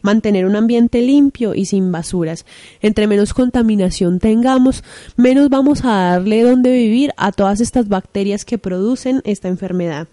mantener 0.00 0.46
un 0.46 0.54
ambiente 0.54 1.02
limpio 1.02 1.54
y 1.54 1.66
sin 1.66 1.90
basuras. 1.90 2.46
Entre 2.80 3.08
menos 3.08 3.34
contaminación 3.34 4.20
tengamos, 4.20 4.84
menos 5.16 5.48
vamos 5.48 5.84
a 5.84 6.12
darle 6.12 6.44
donde 6.44 6.70
vivir 6.70 7.12
a 7.16 7.32
todas 7.32 7.60
estas 7.60 7.88
bacterias 7.88 8.44
que 8.44 8.58
producen 8.58 9.22
esta 9.24 9.48
enfermedad 9.48 10.06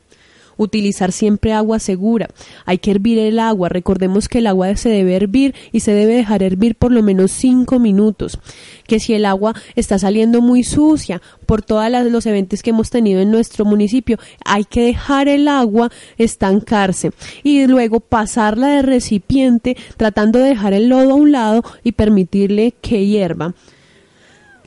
utilizar 0.57 1.11
siempre 1.11 1.53
agua 1.53 1.79
segura. 1.79 2.29
Hay 2.65 2.77
que 2.77 2.91
hervir 2.91 3.19
el 3.19 3.39
agua. 3.39 3.69
Recordemos 3.69 4.27
que 4.27 4.39
el 4.39 4.47
agua 4.47 4.75
se 4.75 4.89
debe 4.89 5.15
hervir 5.15 5.55
y 5.71 5.81
se 5.81 5.93
debe 5.93 6.15
dejar 6.15 6.43
hervir 6.43 6.75
por 6.75 6.91
lo 6.91 7.03
menos 7.03 7.31
cinco 7.31 7.79
minutos. 7.79 8.39
Que 8.87 8.99
si 8.99 9.13
el 9.13 9.25
agua 9.25 9.55
está 9.75 9.99
saliendo 9.99 10.41
muy 10.41 10.63
sucia 10.63 11.21
por 11.45 11.61
todos 11.61 11.89
los 12.11 12.25
eventos 12.25 12.61
que 12.61 12.71
hemos 12.71 12.89
tenido 12.89 13.21
en 13.21 13.31
nuestro 13.31 13.65
municipio, 13.65 14.17
hay 14.43 14.63
que 14.63 14.81
dejar 14.81 15.27
el 15.27 15.47
agua 15.47 15.91
estancarse 16.17 17.11
y 17.43 17.67
luego 17.67 17.99
pasarla 17.99 18.67
de 18.67 18.81
recipiente 18.81 19.77
tratando 19.97 20.39
de 20.39 20.49
dejar 20.49 20.73
el 20.73 20.89
lodo 20.89 21.11
a 21.11 21.15
un 21.15 21.31
lado 21.31 21.63
y 21.83 21.93
permitirle 21.93 22.73
que 22.81 23.05
hierva 23.05 23.53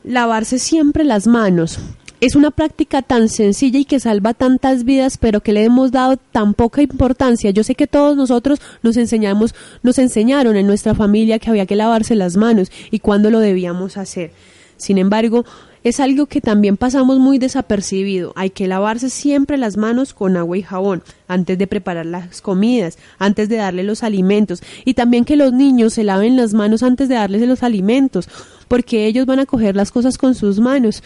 lavarse 0.04 0.58
siempre 0.58 1.04
las 1.04 1.26
manos 1.26 1.78
es 2.20 2.34
una 2.34 2.50
práctica 2.50 3.02
tan 3.02 3.28
sencilla 3.28 3.78
y 3.78 3.84
que 3.84 4.00
salva 4.00 4.34
tantas 4.34 4.84
vidas, 4.84 5.18
pero 5.18 5.40
que 5.40 5.52
le 5.52 5.64
hemos 5.64 5.92
dado 5.92 6.16
tan 6.16 6.54
poca 6.54 6.82
importancia. 6.82 7.50
Yo 7.50 7.62
sé 7.62 7.74
que 7.74 7.86
todos 7.86 8.16
nosotros 8.16 8.60
nos 8.82 8.96
enseñamos, 8.96 9.54
nos 9.82 9.98
enseñaron 9.98 10.56
en 10.56 10.66
nuestra 10.66 10.94
familia 10.94 11.38
que 11.38 11.50
había 11.50 11.66
que 11.66 11.76
lavarse 11.76 12.16
las 12.16 12.36
manos 12.36 12.72
y 12.90 12.98
cuándo 12.98 13.30
lo 13.30 13.38
debíamos 13.38 13.96
hacer. 13.96 14.32
Sin 14.76 14.98
embargo, 14.98 15.44
es 15.84 16.00
algo 16.00 16.26
que 16.26 16.40
también 16.40 16.76
pasamos 16.76 17.18
muy 17.18 17.38
desapercibido. 17.38 18.32
Hay 18.36 18.50
que 18.50 18.66
lavarse 18.66 19.10
siempre 19.10 19.56
las 19.56 19.76
manos 19.76 20.12
con 20.12 20.36
agua 20.36 20.58
y 20.58 20.62
jabón 20.62 21.02
antes 21.28 21.56
de 21.56 21.66
preparar 21.68 22.06
las 22.06 22.40
comidas, 22.40 22.98
antes 23.18 23.48
de 23.48 23.56
darle 23.56 23.84
los 23.84 24.02
alimentos 24.02 24.60
y 24.84 24.94
también 24.94 25.24
que 25.24 25.36
los 25.36 25.52
niños 25.52 25.94
se 25.94 26.04
laven 26.04 26.36
las 26.36 26.52
manos 26.52 26.82
antes 26.82 27.08
de 27.08 27.14
darles 27.14 27.46
los 27.46 27.62
alimentos, 27.62 28.28
porque 28.66 29.06
ellos 29.06 29.24
van 29.24 29.38
a 29.38 29.46
coger 29.46 29.76
las 29.76 29.92
cosas 29.92 30.18
con 30.18 30.34
sus 30.34 30.58
manos 30.58 31.02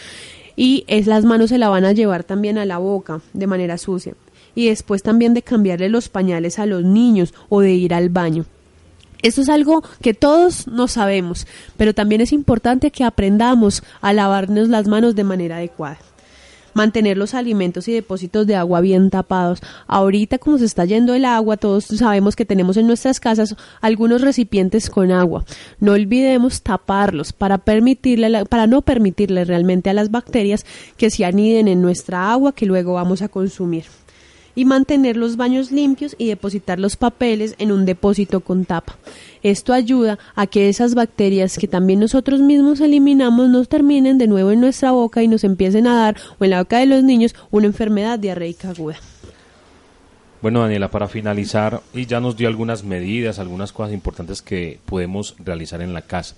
y 0.56 0.84
es 0.86 1.06
las 1.06 1.24
manos 1.24 1.50
se 1.50 1.58
la 1.58 1.68
van 1.68 1.84
a 1.84 1.92
llevar 1.92 2.24
también 2.24 2.58
a 2.58 2.64
la 2.64 2.78
boca 2.78 3.20
de 3.32 3.46
manera 3.46 3.78
sucia 3.78 4.14
y 4.54 4.68
después 4.68 5.02
también 5.02 5.34
de 5.34 5.42
cambiarle 5.42 5.88
los 5.88 6.08
pañales 6.08 6.58
a 6.58 6.66
los 6.66 6.84
niños 6.84 7.34
o 7.48 7.60
de 7.60 7.72
ir 7.72 7.94
al 7.94 8.10
baño. 8.10 8.44
Esto 9.22 9.40
es 9.40 9.48
algo 9.48 9.82
que 10.00 10.14
todos 10.14 10.66
no 10.66 10.88
sabemos, 10.88 11.46
pero 11.76 11.94
también 11.94 12.20
es 12.20 12.32
importante 12.32 12.90
que 12.90 13.04
aprendamos 13.04 13.82
a 14.00 14.12
lavarnos 14.12 14.68
las 14.68 14.88
manos 14.88 15.14
de 15.14 15.24
manera 15.24 15.56
adecuada 15.56 15.98
mantener 16.74 17.16
los 17.16 17.35
alimentos 17.35 17.88
y 17.88 17.92
depósitos 17.92 18.46
de 18.46 18.56
agua 18.56 18.80
bien 18.80 19.11
tapados. 19.11 19.61
Ahorita 19.87 20.38
como 20.38 20.58
se 20.58 20.64
está 20.64 20.85
yendo 20.85 21.14
el 21.14 21.24
agua, 21.24 21.56
todos 21.56 21.85
sabemos 21.85 22.37
que 22.37 22.44
tenemos 22.44 22.76
en 22.76 22.87
nuestras 22.87 23.20
casas 23.20 23.56
algunos 23.80 24.20
recipientes 24.20 24.90
con 24.90 25.11
agua. 25.11 25.44
No 25.80 25.92
olvidemos 25.92 26.62
taparlos 26.62 27.32
para 27.32 27.58
permitirle 27.58 28.44
para 28.46 28.66
no 28.66 28.82
permitirle 28.82 29.44
realmente 29.44 29.90
a 29.90 29.94
las 29.94 30.11
bacterias 30.11 30.64
que 30.96 31.11
se 31.11 31.24
aniden 31.24 31.68
en 31.68 31.82
nuestra 31.82 32.32
agua 32.32 32.52
que 32.52 32.66
luego 32.66 32.94
vamos 32.94 33.22
a 33.22 33.28
consumir 33.28 33.85
y 34.54 34.64
mantener 34.64 35.16
los 35.16 35.36
baños 35.36 35.70
limpios 35.70 36.14
y 36.18 36.28
depositar 36.28 36.78
los 36.78 36.96
papeles 36.96 37.54
en 37.58 37.72
un 37.72 37.86
depósito 37.86 38.40
con 38.40 38.64
tapa. 38.64 38.96
Esto 39.42 39.72
ayuda 39.72 40.18
a 40.34 40.46
que 40.46 40.68
esas 40.68 40.94
bacterias 40.94 41.56
que 41.58 41.68
también 41.68 42.00
nosotros 42.00 42.40
mismos 42.40 42.80
eliminamos 42.80 43.48
no 43.48 43.64
terminen 43.64 44.18
de 44.18 44.28
nuevo 44.28 44.50
en 44.50 44.60
nuestra 44.60 44.92
boca 44.92 45.22
y 45.22 45.28
nos 45.28 45.44
empiecen 45.44 45.86
a 45.86 45.96
dar, 45.96 46.16
o 46.38 46.44
en 46.44 46.50
la 46.50 46.60
boca 46.60 46.78
de 46.78 46.86
los 46.86 47.02
niños, 47.02 47.34
una 47.50 47.66
enfermedad 47.66 48.18
diarreica 48.18 48.70
aguda. 48.70 48.96
Bueno, 50.42 50.60
Daniela, 50.60 50.90
para 50.90 51.06
finalizar, 51.06 51.80
y 51.94 52.06
ya 52.06 52.20
nos 52.20 52.36
dio 52.36 52.48
algunas 52.48 52.82
medidas, 52.82 53.38
algunas 53.38 53.72
cosas 53.72 53.92
importantes 53.92 54.42
que 54.42 54.80
podemos 54.84 55.36
realizar 55.38 55.80
en 55.80 55.94
la 55.94 56.02
casa. 56.02 56.34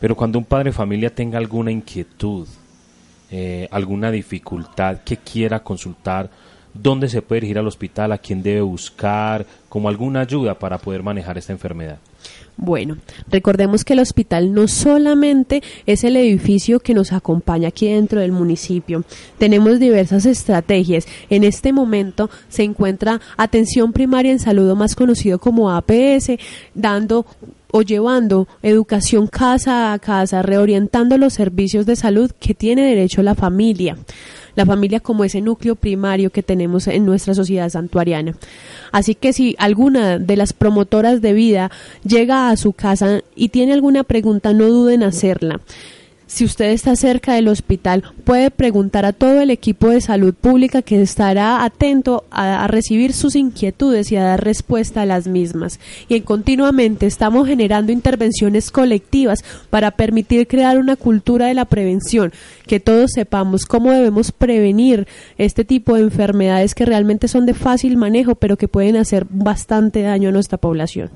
Pero 0.00 0.16
cuando 0.16 0.38
un 0.38 0.46
padre 0.46 0.70
de 0.70 0.72
familia 0.72 1.14
tenga 1.14 1.36
alguna 1.36 1.70
inquietud, 1.70 2.48
eh, 3.30 3.68
alguna 3.70 4.10
dificultad 4.10 5.02
que 5.04 5.18
quiera 5.18 5.62
consultar 5.62 6.30
¿dónde 6.74 7.08
se 7.08 7.22
puede 7.22 7.40
dirigir 7.40 7.58
al 7.58 7.66
hospital? 7.66 8.12
¿A 8.12 8.18
quién 8.18 8.42
debe 8.42 8.60
buscar? 8.60 9.46
Como 9.68 9.88
alguna 9.88 10.20
ayuda 10.20 10.58
para 10.58 10.78
poder 10.78 11.02
manejar 11.02 11.38
esta 11.38 11.52
enfermedad. 11.52 11.98
Bueno, 12.56 12.98
recordemos 13.30 13.84
que 13.84 13.94
el 13.94 14.00
hospital 14.00 14.52
no 14.52 14.68
solamente 14.68 15.62
es 15.86 16.04
el 16.04 16.16
edificio 16.16 16.80
que 16.80 16.92
nos 16.92 17.12
acompaña 17.12 17.68
aquí 17.68 17.88
dentro 17.88 18.20
del 18.20 18.32
municipio. 18.32 19.02
Tenemos 19.38 19.78
diversas 19.78 20.26
estrategias. 20.26 21.06
En 21.30 21.44
este 21.44 21.72
momento 21.72 22.28
se 22.50 22.64
encuentra 22.64 23.20
atención 23.38 23.94
primaria 23.94 24.32
en 24.32 24.40
salud, 24.40 24.76
más 24.76 24.94
conocido 24.94 25.38
como 25.38 25.70
APS, 25.70 26.32
dando 26.74 27.24
o 27.72 27.80
llevando 27.80 28.46
educación 28.62 29.26
casa 29.26 29.94
a 29.94 29.98
casa, 29.98 30.42
reorientando 30.42 31.16
los 31.16 31.32
servicios 31.32 31.86
de 31.86 31.96
salud 31.96 32.30
que 32.38 32.52
tiene 32.52 32.82
derecho 32.82 33.22
la 33.22 33.34
familia 33.34 33.96
la 34.54 34.66
familia 34.66 35.00
como 35.00 35.24
ese 35.24 35.40
núcleo 35.40 35.76
primario 35.76 36.30
que 36.30 36.42
tenemos 36.42 36.86
en 36.88 37.04
nuestra 37.04 37.34
sociedad 37.34 37.68
santuariana. 37.68 38.34
Así 38.92 39.14
que 39.14 39.32
si 39.32 39.54
alguna 39.58 40.18
de 40.18 40.36
las 40.36 40.52
promotoras 40.52 41.20
de 41.20 41.32
vida 41.32 41.70
llega 42.04 42.50
a 42.50 42.56
su 42.56 42.72
casa 42.72 43.22
y 43.34 43.50
tiene 43.50 43.72
alguna 43.72 44.04
pregunta, 44.04 44.52
no 44.52 44.66
duden 44.66 45.02
en 45.02 45.08
hacerla. 45.08 45.60
Si 46.30 46.44
usted 46.44 46.66
está 46.66 46.94
cerca 46.94 47.34
del 47.34 47.48
hospital, 47.48 48.04
puede 48.22 48.52
preguntar 48.52 49.04
a 49.04 49.12
todo 49.12 49.40
el 49.40 49.50
equipo 49.50 49.88
de 49.88 50.00
salud 50.00 50.32
pública 50.32 50.80
que 50.80 51.02
estará 51.02 51.64
atento 51.64 52.22
a, 52.30 52.68
recibir 52.68 53.12
sus 53.14 53.34
inquietudes 53.34 54.12
y 54.12 54.16
a 54.16 54.22
dar 54.22 54.44
respuesta 54.44 55.02
a 55.02 55.06
las 55.06 55.26
mismas. 55.26 55.80
Y 56.08 56.20
continuamente 56.20 57.06
estamos 57.06 57.48
generando 57.48 57.90
intervenciones 57.90 58.70
colectivas 58.70 59.42
para 59.70 59.90
permitir 59.90 60.46
crear 60.46 60.78
una 60.78 60.94
cultura 60.94 61.46
de 61.46 61.54
la 61.54 61.64
prevención, 61.64 62.32
que 62.64 62.78
todos 62.78 63.10
sepamos 63.12 63.66
cómo 63.66 63.90
debemos 63.90 64.30
prevenir 64.30 65.08
este 65.36 65.64
tipo 65.64 65.96
de 65.96 66.02
enfermedades 66.02 66.76
que 66.76 66.86
realmente 66.86 67.26
son 67.26 67.44
de 67.44 67.54
fácil 67.54 67.96
manejo, 67.96 68.36
pero 68.36 68.56
que 68.56 68.68
pueden 68.68 68.94
hacer 68.94 69.26
bastante 69.28 70.02
daño 70.02 70.28
a 70.28 70.32
nuestra 70.32 70.58
población. 70.58 71.10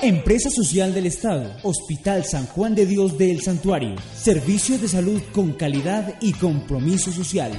Empresa 0.04 0.50
Social 0.50 0.92
del 0.92 1.06
Estado, 1.06 1.54
Hospital 1.62 2.24
San 2.24 2.46
Juan 2.46 2.74
de 2.74 2.86
Dios 2.86 3.16
del 3.18 3.40
Santuario, 3.40 3.94
servicios 4.16 4.82
de 4.82 4.88
salud 4.88 5.22
con 5.32 5.52
calidad 5.52 6.16
y 6.20 6.32
compromiso 6.32 7.12
social. 7.12 7.52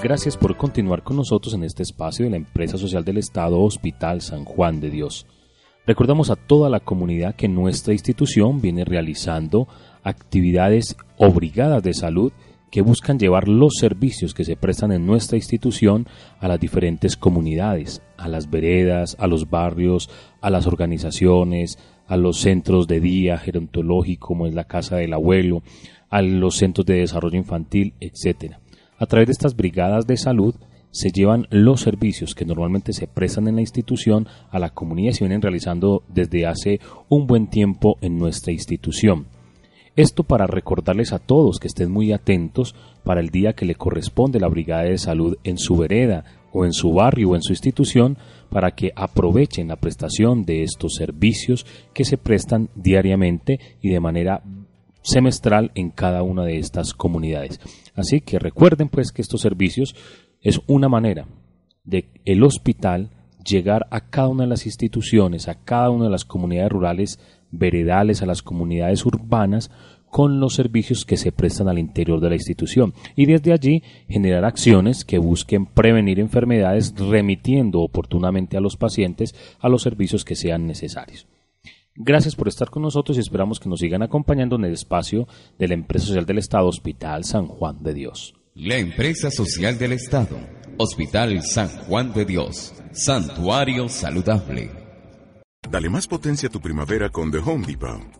Gracias 0.00 0.36
por 0.36 0.56
continuar 0.56 1.02
con 1.02 1.16
nosotros 1.16 1.52
en 1.54 1.64
este 1.64 1.82
espacio 1.82 2.26
de 2.26 2.30
la 2.30 2.36
Empresa 2.36 2.78
Social 2.78 3.04
del 3.04 3.18
Estado 3.18 3.60
Hospital 3.60 4.20
San 4.20 4.44
Juan 4.44 4.78
de 4.78 4.90
Dios. 4.90 5.26
Recordamos 5.90 6.30
a 6.30 6.36
toda 6.36 6.70
la 6.70 6.78
comunidad 6.78 7.34
que 7.34 7.48
nuestra 7.48 7.92
institución 7.92 8.60
viene 8.60 8.84
realizando 8.84 9.66
actividades 10.04 10.96
obligadas 11.18 11.82
de 11.82 11.94
salud 11.94 12.32
que 12.70 12.80
buscan 12.80 13.18
llevar 13.18 13.48
los 13.48 13.72
servicios 13.80 14.32
que 14.32 14.44
se 14.44 14.54
prestan 14.54 14.92
en 14.92 15.04
nuestra 15.04 15.36
institución 15.36 16.06
a 16.38 16.46
las 16.46 16.60
diferentes 16.60 17.16
comunidades, 17.16 18.02
a 18.16 18.28
las 18.28 18.48
veredas, 18.48 19.16
a 19.18 19.26
los 19.26 19.50
barrios, 19.50 20.08
a 20.40 20.48
las 20.48 20.68
organizaciones, 20.68 21.76
a 22.06 22.16
los 22.16 22.36
centros 22.36 22.86
de 22.86 23.00
día 23.00 23.36
gerontológico 23.36 24.28
como 24.28 24.46
es 24.46 24.54
la 24.54 24.68
casa 24.68 24.94
del 24.94 25.12
abuelo, 25.12 25.64
a 26.08 26.22
los 26.22 26.54
centros 26.54 26.86
de 26.86 27.00
desarrollo 27.00 27.36
infantil, 27.36 27.94
etc. 27.98 28.52
A 28.96 29.06
través 29.06 29.26
de 29.26 29.32
estas 29.32 29.56
brigadas 29.56 30.06
de 30.06 30.16
salud 30.16 30.54
se 30.90 31.10
llevan 31.10 31.46
los 31.50 31.80
servicios 31.80 32.34
que 32.34 32.44
normalmente 32.44 32.92
se 32.92 33.06
prestan 33.06 33.48
en 33.48 33.56
la 33.56 33.60
institución 33.60 34.26
a 34.50 34.58
la 34.58 34.70
comunidad 34.70 35.10
y 35.10 35.14
se 35.14 35.24
vienen 35.24 35.42
realizando 35.42 36.02
desde 36.08 36.46
hace 36.46 36.80
un 37.08 37.26
buen 37.26 37.48
tiempo 37.48 37.96
en 38.00 38.18
nuestra 38.18 38.52
institución. 38.52 39.26
Esto 39.96 40.22
para 40.24 40.46
recordarles 40.46 41.12
a 41.12 41.18
todos 41.18 41.58
que 41.58 41.66
estén 41.66 41.90
muy 41.90 42.12
atentos 42.12 42.74
para 43.04 43.20
el 43.20 43.30
día 43.30 43.54
que 43.54 43.66
le 43.66 43.74
corresponde 43.74 44.40
la 44.40 44.48
brigada 44.48 44.84
de 44.84 44.98
salud 44.98 45.36
en 45.44 45.58
su 45.58 45.76
vereda 45.76 46.24
o 46.52 46.64
en 46.64 46.72
su 46.72 46.92
barrio 46.92 47.30
o 47.30 47.36
en 47.36 47.42
su 47.42 47.52
institución 47.52 48.16
para 48.50 48.72
que 48.72 48.92
aprovechen 48.94 49.68
la 49.68 49.76
prestación 49.76 50.44
de 50.44 50.62
estos 50.62 50.94
servicios 50.94 51.66
que 51.92 52.04
se 52.04 52.18
prestan 52.18 52.70
diariamente 52.74 53.60
y 53.80 53.90
de 53.90 54.00
manera 54.00 54.42
semestral 55.02 55.70
en 55.74 55.90
cada 55.90 56.22
una 56.22 56.44
de 56.44 56.58
estas 56.58 56.94
comunidades. 56.94 57.60
Así 57.94 58.20
que 58.20 58.38
recuerden 58.38 58.88
pues 58.88 59.12
que 59.12 59.22
estos 59.22 59.40
servicios 59.40 59.94
es 60.40 60.60
una 60.66 60.88
manera 60.88 61.26
de 61.84 62.08
el 62.24 62.42
hospital 62.42 63.10
llegar 63.44 63.86
a 63.90 64.08
cada 64.10 64.28
una 64.28 64.44
de 64.44 64.50
las 64.50 64.66
instituciones, 64.66 65.48
a 65.48 65.54
cada 65.54 65.90
una 65.90 66.04
de 66.04 66.10
las 66.10 66.24
comunidades 66.24 66.72
rurales 66.72 67.20
veredales, 67.50 68.22
a 68.22 68.26
las 68.26 68.42
comunidades 68.42 69.04
urbanas, 69.04 69.70
con 70.10 70.40
los 70.40 70.54
servicios 70.54 71.04
que 71.04 71.16
se 71.16 71.32
prestan 71.32 71.68
al 71.68 71.78
interior 71.78 72.20
de 72.20 72.28
la 72.28 72.34
institución 72.34 72.94
y 73.14 73.26
desde 73.26 73.52
allí 73.52 73.82
generar 74.08 74.44
acciones 74.44 75.04
que 75.04 75.18
busquen 75.18 75.66
prevenir 75.66 76.18
enfermedades 76.18 76.94
remitiendo 76.98 77.80
oportunamente 77.80 78.56
a 78.56 78.60
los 78.60 78.76
pacientes 78.76 79.36
a 79.60 79.68
los 79.68 79.82
servicios 79.82 80.24
que 80.24 80.34
sean 80.34 80.66
necesarios. 80.66 81.28
Gracias 81.94 82.34
por 82.34 82.48
estar 82.48 82.70
con 82.70 82.82
nosotros 82.82 83.16
y 83.16 83.20
esperamos 83.20 83.60
que 83.60 83.68
nos 83.68 83.80
sigan 83.80 84.02
acompañando 84.02 84.56
en 84.56 84.64
el 84.64 84.72
espacio 84.72 85.28
de 85.58 85.68
la 85.68 85.74
Empresa 85.74 86.06
Social 86.06 86.26
del 86.26 86.38
Estado 86.38 86.66
Hospital 86.66 87.24
San 87.24 87.46
Juan 87.46 87.82
de 87.82 87.94
Dios. 87.94 88.39
La 88.62 88.76
Empresa 88.76 89.30
Social 89.30 89.78
del 89.78 89.92
Estado, 89.92 90.38
Hospital 90.76 91.42
San 91.42 91.68
Juan 91.68 92.12
de 92.12 92.26
Dios, 92.26 92.74
Santuario 92.92 93.88
Saludable. 93.88 94.70
Dale 95.70 95.88
más 95.88 96.06
potencia 96.06 96.50
a 96.50 96.52
tu 96.52 96.60
primavera 96.60 97.08
con 97.08 97.30
The 97.30 97.38
Home 97.38 97.66
Depot. 97.66 98.19